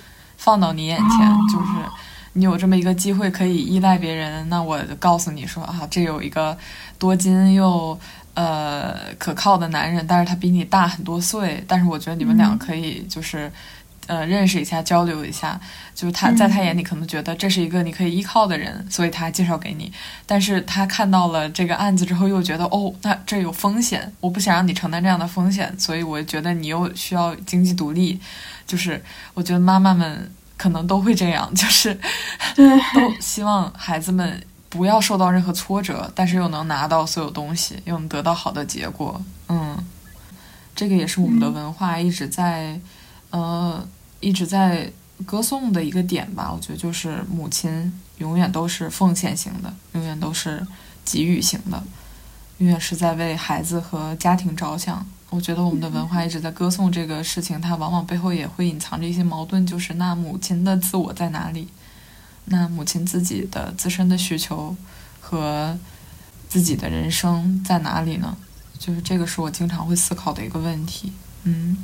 [0.41, 1.09] 放到你眼前，
[1.53, 1.72] 就是
[2.32, 6.57] 你有这么一个机会可以依赖别人，那我告诉你说啊，这有一个
[6.99, 7.99] 多金又
[8.34, 13.53] 呃可靠的男人，但是他比你大很多岁，但是我觉得你们俩可以就是。
[14.07, 15.61] 呃，认识一下，交流一下，
[15.95, 19.93] 就是他在他眼里可能觉得这是一个你可以依靠的人，所以他介绍给你。
[20.26, 28.18] 但是他看到了这个案子之后，又觉得哦，那这有风险，我不想让你承担这样的风险，所以我觉得你又需要经济独立。
[28.70, 29.02] 就是
[29.34, 31.98] 我觉得妈妈们可能都会这样，就是
[32.94, 39.20] 都希望孩子们不要受到任何挫折，但是又能拿到所有东西，又能得到好的结果。
[39.48, 39.76] 嗯，
[40.76, 42.80] 这个也是我们的文化一直在，
[43.30, 43.84] 呃。
[44.22, 44.92] 一直在
[45.24, 50.62] 歌颂的一个点吧，我觉得就是母亲永远都是奉献型的，永远都是
[51.06, 51.82] 给予型的，
[52.58, 55.06] 永远是在为孩子和家庭着想。
[55.31, 61.68] 我觉得我们的文化一直在歌颂这个事情，它往往背后也会隐藏着一些矛盾，就是那母亲的自我在哪里？
[62.47, 64.76] 那母亲自己的自身的需求
[65.20, 65.78] 和
[66.49, 68.37] 自己的人生在哪里呢？
[68.78, 71.12] 就是这个是我经常会思考的一个问题。
[71.45, 71.76] 嗯。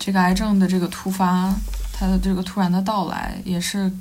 [0.00, 1.52] 这个癌症的这个突发，
[1.92, 3.92] 它的这个突然的到来，也是，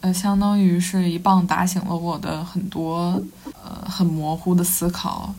[0.00, 3.22] 呃，相当于是一棒打醒了我的很多，
[3.62, 5.34] 呃，很模糊的思考，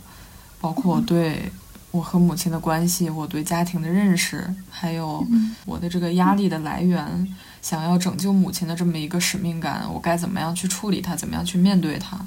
[0.61, 1.51] 包括对
[1.93, 5.23] 我和母亲的关系，我对家庭的认识，还有
[5.63, 7.27] 我的这个压力的来源，
[7.61, 12.17] 想要拯救母亲的这么一个使命感，我该怎么样去处理它，怎么样去面对它？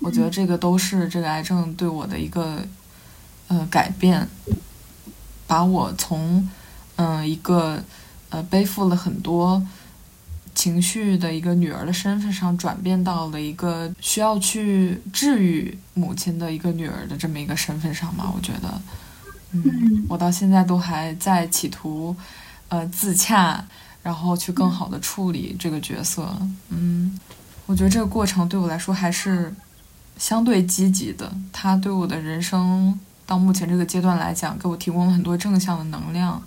[0.00, 2.66] 我觉得这个都是这个癌症对我的一个，
[3.46, 4.28] 呃，改变，
[5.46, 6.48] 把我从。
[7.00, 7.80] 嗯，一个
[8.28, 9.64] 呃背负了很多
[10.58, 18.28] 情绪的一个女儿的身份上，转变到了一个需要去治愈母亲的一个女儿的这么一个身份上嘛。
[18.34, 18.82] 我觉得，
[19.52, 22.16] 嗯，我到现在都还在企图
[22.70, 23.64] 呃自洽，
[24.02, 26.36] 然后去更好的处理这个角色。
[26.70, 27.16] 嗯，
[27.66, 29.54] 我觉得这个过程对我来说还是
[30.16, 36.42] 相对积极的，它对我的人生到目前这个阶段来讲，给我提供了很多正向的能量。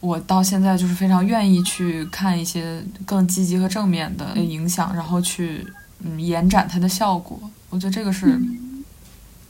[0.00, 5.66] 我到现在就是非常愿意去看一些更积极和正面的影响，然后去
[5.98, 7.38] 嗯延展它的效果。
[7.68, 8.40] 我觉得这个是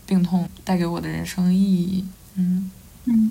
[0.04, 2.04] 病痛带给我的人生意义。
[2.34, 2.70] 嗯
[3.04, 3.30] 嗯，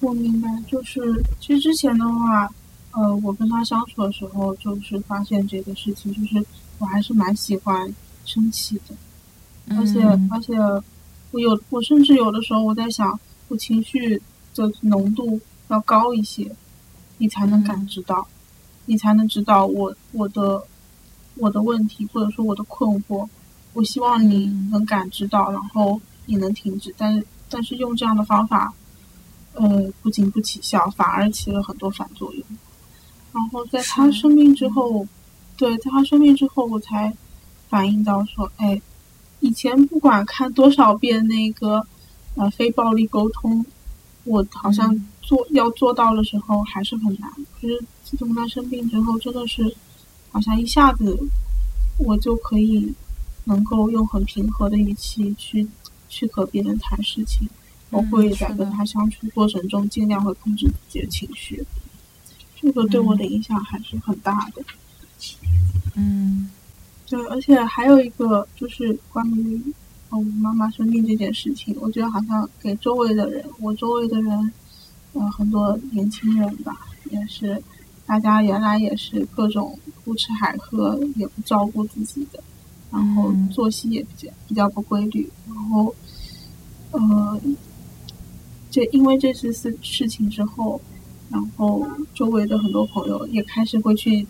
[0.00, 0.48] 我明白。
[0.66, 1.00] 就是
[1.40, 2.46] 其实之前的话，
[2.90, 6.44] 呃，我跟他相处的时候，就是发现这个事情，就是
[6.78, 7.90] 我还是蛮喜欢
[8.26, 10.54] 生气的，而且而且
[11.30, 14.20] 我有我甚至有的时候我在想，我情绪
[14.54, 15.40] 的浓度。
[15.72, 16.54] 要高一些，
[17.16, 18.28] 你才能感知到，
[18.84, 20.62] 你才能知道我我的
[21.36, 23.26] 我的问题或者说我的困惑。
[23.72, 26.94] 我希望你能感知到，然后你能停止。
[26.98, 28.74] 但是但是用这样的方法，
[29.54, 32.44] 呃，不仅不起效，反而起了很多反作用。
[33.32, 35.06] 然后在他生病之后，
[35.56, 37.16] 对，在他生病之后，我才
[37.70, 38.82] 反应到说，哎，
[39.40, 41.86] 以前不管看多少遍那个
[42.34, 43.64] 呃非暴力沟通，
[44.24, 45.02] 我好像。
[45.22, 49.74] 做要做到的时候还是很难，可是自从他生病之后，真的是
[50.30, 51.16] 好像一下子
[51.98, 52.92] 我就可以
[53.44, 55.66] 能够用很平和的语气去
[56.08, 57.48] 去和别人谈事情。
[57.90, 61.64] 我会在跟他相处过程中尽量会控制自己的情绪，
[62.60, 64.62] 这个对我的影响还是很大的。
[65.94, 66.50] 嗯，
[67.06, 69.62] 对，而且还有一个就是关于
[70.08, 74.52] 我妈妈生病这件事情，我觉得好像给周围的人，我周围的人。
[75.14, 76.74] 呃，很多年轻人吧，
[77.10, 77.62] 也是，
[78.06, 82.42] 大家原来也是各种胡吃海喝，也不照顾自己的，
[82.90, 85.94] 然后作息也比较比较不规律，然后，
[86.92, 87.40] 呃，
[88.70, 90.80] 这因为这次事事情之后，
[91.28, 94.26] 然后周围的很多朋友也开始会去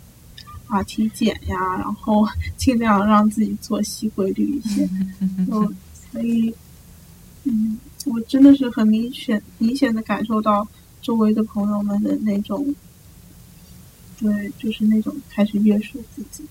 [0.66, 2.26] 啊体检呀，然后
[2.56, 4.88] 尽量让自己作息规律一些，
[5.20, 5.76] 嗯
[6.10, 6.52] 所以。
[7.44, 7.76] 嗯，
[8.06, 10.66] 我真的是很明显、明显的感受到
[11.00, 12.74] 周围的朋友们的那种，
[14.18, 16.44] 对，就是那种开始约束自己。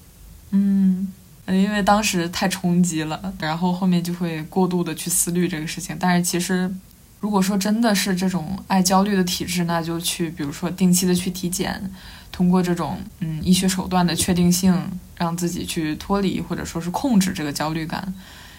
[0.52, 1.12] 嗯，
[1.48, 5.96] 因为当时太冲击了，然后后面就会过度的去思虑这个事情。
[6.00, 6.74] 但是其实，
[7.20, 11.92] 如果说真的是这种爱焦虑的体质，那就去，比如说定期的去体检，
[12.32, 14.74] 通过这种嗯医学手段的确定性，
[15.18, 18.14] 让自己去脱离或者说是控制这个焦虑感。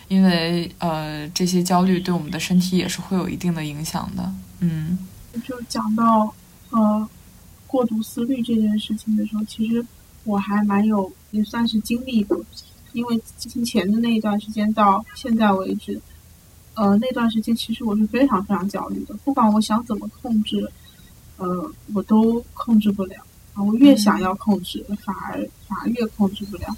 [0.09, 4.31] 因为呃，这些焦虑对我们的身体也是会有一定的影响的。
[4.61, 4.99] 嗯，
[5.45, 6.35] 就讲到
[6.71, 7.09] 呃
[7.67, 9.85] 过度思虑这件事情的时候，其实
[10.25, 12.45] 我还蛮有也算是经历过，
[12.93, 15.99] 因为之前的那一段时间到现在为止，
[16.75, 20.71] 呃那段时间其实我是非常非常焦虑的，不管我想怎么控制，
[21.39, 23.17] 呃我都控制不了
[23.55, 26.77] 啊，我越想要控制，反而反而越控制不了。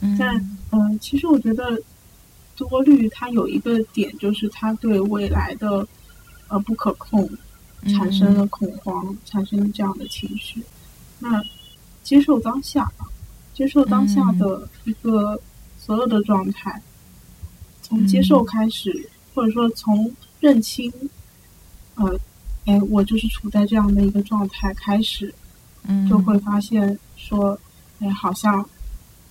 [0.00, 1.78] 嗯但嗯，其实我觉得。
[2.56, 5.86] 多虑，它有一个点，就是它对未来的
[6.48, 7.28] 呃不可控
[7.88, 10.62] 产生了恐慌，产生这样的情绪。
[11.18, 11.42] 那
[12.02, 13.06] 接受当下吧，
[13.52, 15.40] 接受当下的一个
[15.78, 16.80] 所有的状态，
[17.82, 20.92] 从接受开始，或者说从认清，
[21.94, 22.18] 呃，
[22.66, 25.34] 哎，我就是处在这样的一个状态开始，
[26.08, 27.58] 就会发现说，
[28.00, 28.68] 哎，好像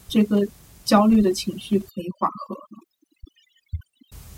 [0.07, 0.45] 这个
[0.85, 2.79] 焦虑的情绪可以缓和了。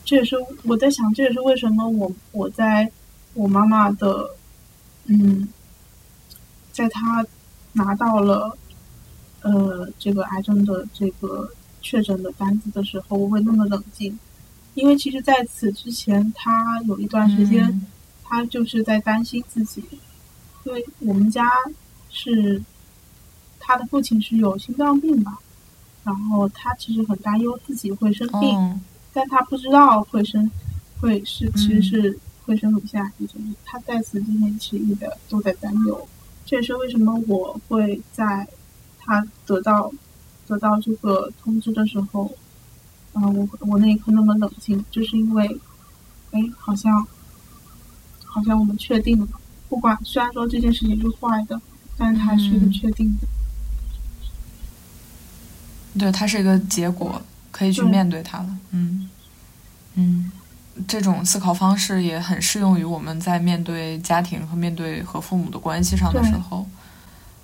[0.06, 2.90] 这也是我在想，这也是为什么我我在
[3.34, 4.30] 我妈妈的，
[5.08, 5.48] 嗯，
[6.72, 7.26] 在她
[7.74, 8.56] 拿到了
[9.42, 11.50] 呃这个癌症的这个
[11.82, 14.18] 确诊的单子的时候，我会那么冷静，
[14.76, 17.88] 因为其实在此之前，她有一段时间，
[18.24, 19.84] 她就是在担心自己，
[20.66, 21.50] 因为我们家
[22.12, 22.62] 是
[23.60, 25.40] 她的父亲是有心脏病吧，
[26.04, 28.82] 然后她其实很担忧自己会生病。
[29.16, 30.52] 但他不知道会生，
[31.00, 36.06] 会是其实是会生乳腺癌，就是他在此之前其实一直都在担忧。
[36.46, 38.46] 这也是为什么我会在
[39.00, 39.90] 他得到
[40.46, 42.30] 得到这个通知的时候，
[43.14, 45.60] 嗯，我我那一刻那么冷静，就是因为，
[46.32, 47.08] 哎，好像
[48.26, 49.28] 好像我们确定了，
[49.70, 51.62] 不管虽然说这件事情是坏的，
[51.98, 53.28] 但是它是一个确定的。
[55.98, 57.22] 对，它是一个结果。
[57.56, 59.10] 可以去面对它了，嗯，
[59.94, 60.30] 嗯，
[60.86, 66.68] 这种思考方式也很适用于我们在面对家庭和面对和父母的关系上的时候，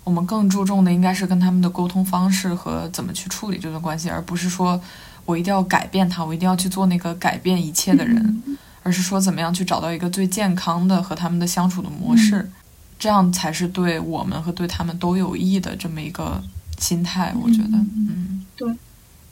[0.03, 4.77] 我们更注重的应该是跟他们的沟通方式和怎么去处理这段关系，而不是说
[5.23, 8.43] 我一定要改变他，我一定要去做那个改变一切的人，
[8.83, 12.51] 而是说怎么样去找到一个最健康的和他们的相处的模式，
[12.99, 16.43] 这样才是对我们和对他们都有益的这么一个
[16.77, 18.67] 心态，我觉得，嗯，对。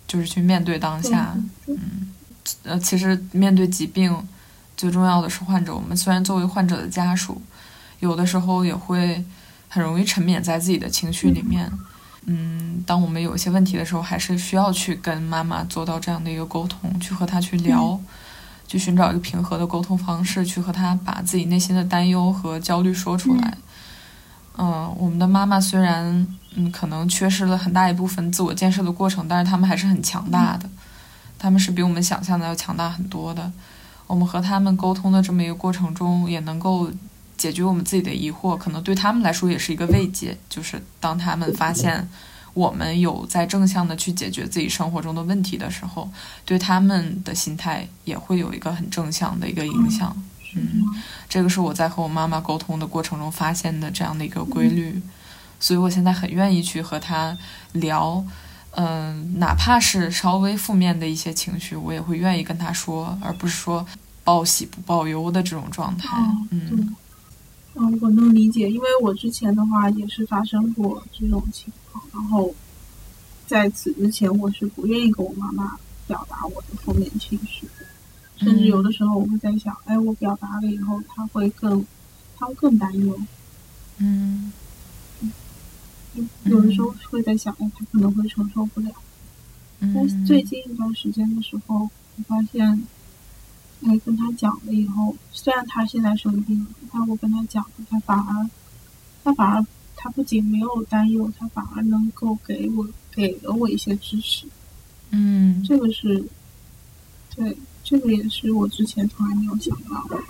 [0.10, 1.38] 就是去面对当下，
[1.68, 1.78] 嗯，
[2.64, 4.12] 呃，其实面对疾病，
[4.76, 5.74] 最重要的是患者。
[5.74, 7.40] 我们虽然作为患者的家属，
[8.00, 9.24] 有的时候也会
[9.68, 11.72] 很容易沉湎在自己的情绪里面，
[12.26, 18.00] 嗯，当我们有一些问题的时候，还是需要去跟妈妈做到这样的一个沟通，去和她去聊，
[18.68, 23.58] 去寻找一个平和的沟通方式，去和她把自己内心的担忧和焦虑说出来。
[24.58, 30.70] 嗯，我们的妈妈虽然嗯可能缺失了很大一部分自我建设的过程，但是他们还是很强大的，
[31.38, 33.52] 他们是比我们想象的要强大很多的。
[34.08, 36.92] 我们和他们沟通的这么一个过程中，也能够
[37.38, 40.36] 解决我们自己的疑惑，可能对他们来说也是一个慰藉。
[40.50, 42.10] 就是当他们发现
[42.56, 46.10] 我们有在正向的去解决自己生活中的问题的时候，
[46.44, 50.16] 对他们的心态也会有一个很正向的一个影响。
[50.56, 50.84] 嗯，
[51.30, 55.00] 这个是我在和我妈妈沟通的过程中发现的这样的一个规律，
[55.60, 57.38] 所以我现在很愿意去和他
[57.74, 58.24] 聊，
[58.72, 63.86] 嗯，哪怕是稍微负面的一些情绪，我也会愿意跟他说，而不是说
[64.24, 66.18] 报喜不报忧的这种状态。
[66.52, 66.96] 嗯，
[67.76, 72.54] 嗯，我能理解，因为我之前的话也是发生过这种情况，然后
[73.46, 77.68] 在此之前我是不愿意跟我妈妈表达我的负面情绪。
[78.38, 81.86] 甚至有的时候我会在想，哎，我表达了以后，她会更，
[82.38, 83.20] 她会更担忧。
[83.98, 84.50] 嗯，
[86.46, 88.92] 有的时候会在想，哎，他可能会承受不了。
[89.80, 92.84] 但最近一段时间的时候，我发现，
[93.84, 98.50] 哎，跟他讲了以后，虽然他现在生病了，但我跟他讲了，他反而，
[99.24, 99.66] 他反而，
[99.96, 104.46] 他不仅没有担忧，他反而能够给我给了我一些支持。
[105.12, 106.24] 嗯，这个是，
[107.36, 107.58] 对。
[107.82, 110.24] 这个也是我之前从来没有想到的。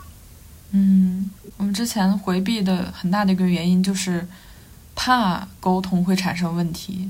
[0.71, 4.25] 嗯，我们之前回避的很大的一个原因就是
[5.01, 7.09] 怕沟通会产生问题，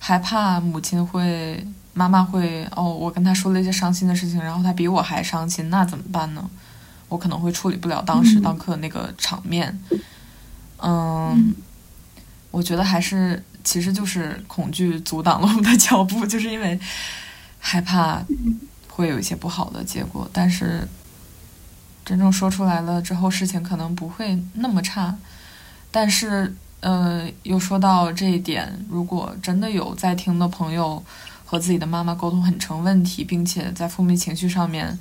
[0.00, 1.64] 害怕母亲会
[1.94, 6.50] 妈妈会哦，我跟他说了一些伤心的事情，然后他比我还伤心，那怎么办呢？
[7.08, 9.80] 我可能会处理不了当时当刻那个场面。
[10.78, 11.54] 嗯，
[12.50, 16.76] 我觉得还是其实就是恐惧阻挡了我们的脚步， 就是因为
[17.60, 18.20] 害怕
[18.88, 20.28] 会有一些不好的结果。
[20.32, 20.88] 但是
[22.04, 25.16] 真正说出来了之后，事情可能不会那么差。
[25.92, 31.02] 但是，呃，又说到这一点，如果真的有在听的朋友
[31.44, 34.98] 和自己的妈妈沟通很成问题，并且在负面情绪上面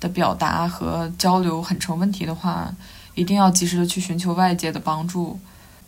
[0.00, 2.74] 的表达和交流很成问题的话，
[3.14, 5.38] 一定要及时的去寻求外界的帮助。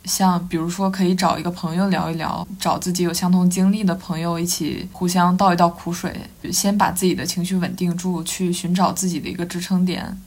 [0.05, 6.13] 像比如说，可以找一个朋友聊一聊，找自己有相同经历的朋友一起互相倒一倒苦水，
[6.51, 10.21] 先把自己的情绪稳定住，去寻找自己的一个支撑点。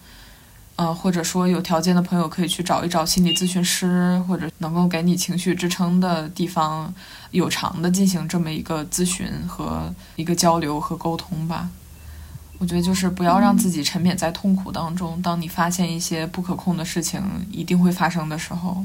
[0.76, 6.92] 呃，或者说有条件的朋友可以去找一找心理咨询师，或者能够给你情绪支撑的地方，
[7.30, 11.70] 有偿的进行这么一个咨询和一个交流和沟通吧。
[12.58, 15.20] 我觉得就是不要让自己沉湎在痛苦当中。
[15.22, 18.84] 当你发现一些不可控的事情一定会发生的时候，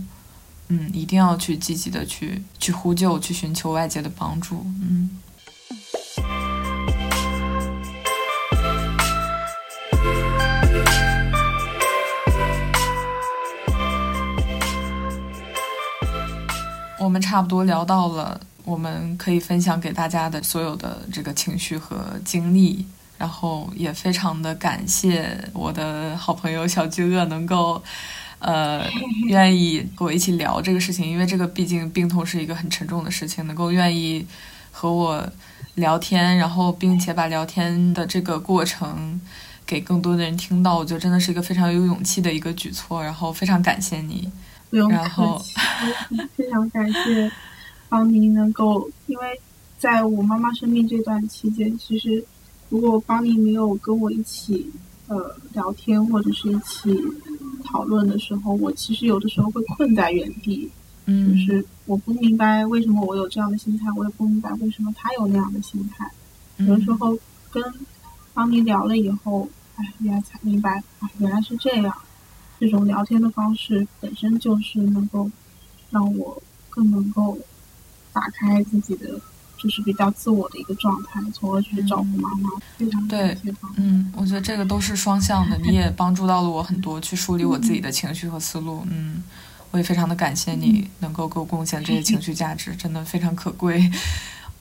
[0.70, 4.66] 嗯，一定要去积极的去去呼救，去寻求外界的帮助。
[4.82, 5.10] 嗯。
[17.12, 22.86] 我们差不多聊到了我们可以分享给大家的所有的这个情绪和经历，
[23.18, 27.84] 然后也非常的感谢我的好朋友小巨鳄能够，
[28.40, 28.90] 呃，
[29.26, 34.26] 愿意和我一起聊这个事情，因为这个毕竟病痛是一个很沉重的事情，能够愿意
[34.72, 35.30] 和我
[35.76, 39.20] 聊天，然后并且把聊天的这个过程
[39.66, 44.32] 给更多的人听到，我觉得真的是一个非常有勇气的一个举措，然后非常感谢你。
[44.72, 45.54] 不用客气，
[46.34, 47.30] 非常感谢
[47.90, 49.40] 邦尼能够，因为
[49.78, 52.24] 在我妈妈生病这段期间，其实
[52.70, 54.72] 如果邦尼没有跟我一起
[55.08, 56.98] 呃聊天或者是一起
[57.66, 60.72] 讨论的时候，我其实有的时候会困在原地，
[61.06, 66.10] 嗯，就是我不明白为什么我有这样的心态，我也不明白为什么他有那样的心态，
[66.60, 67.20] 有的时候
[67.52, 67.62] 跟
[68.34, 71.94] 邦尼聊了以后，哎，原来才明白，啊，原来是这样。
[72.62, 75.28] 这种聊天的方式本身就是能够
[75.90, 76.40] 让我
[76.70, 77.36] 更能够
[78.14, 79.20] 打开自己的，
[79.58, 82.52] 就是比较自我的一个状态，从而去照顾妈妈。
[82.78, 83.36] 非常对，
[83.78, 88.86] 嗯，我觉得这个都是双向的，你也帮助到了我很多，去梳理我自己的情绪和思路。
[88.92, 89.24] 嗯，
[89.72, 93.92] 我也非常的感谢你能够给我贡献这些情绪价值，真的非常可贵。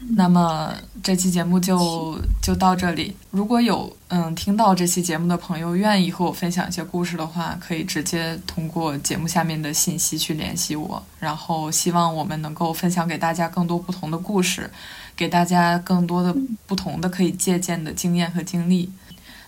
[0.08, 0.72] 那么
[1.02, 3.14] 这期节目就就到这里。
[3.30, 11.02] 如果有嗯听到这期节目的朋友愿意和我分享一些故事的话，可以直接通过节目下面的信息去联系我。
[11.18, 14.70] 然后希望我们能够分享给大家更多不同的故事，
[15.14, 16.34] 给大家更多的
[16.66, 18.90] 不同的可以借鉴的经验和经历。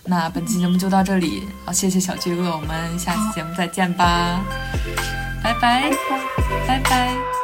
[0.05, 4.39] 那本期节目就到这里，好，谢谢小巨鳄，我们下期节目再见吧，
[5.43, 5.89] 拜拜，
[6.67, 7.42] 拜拜。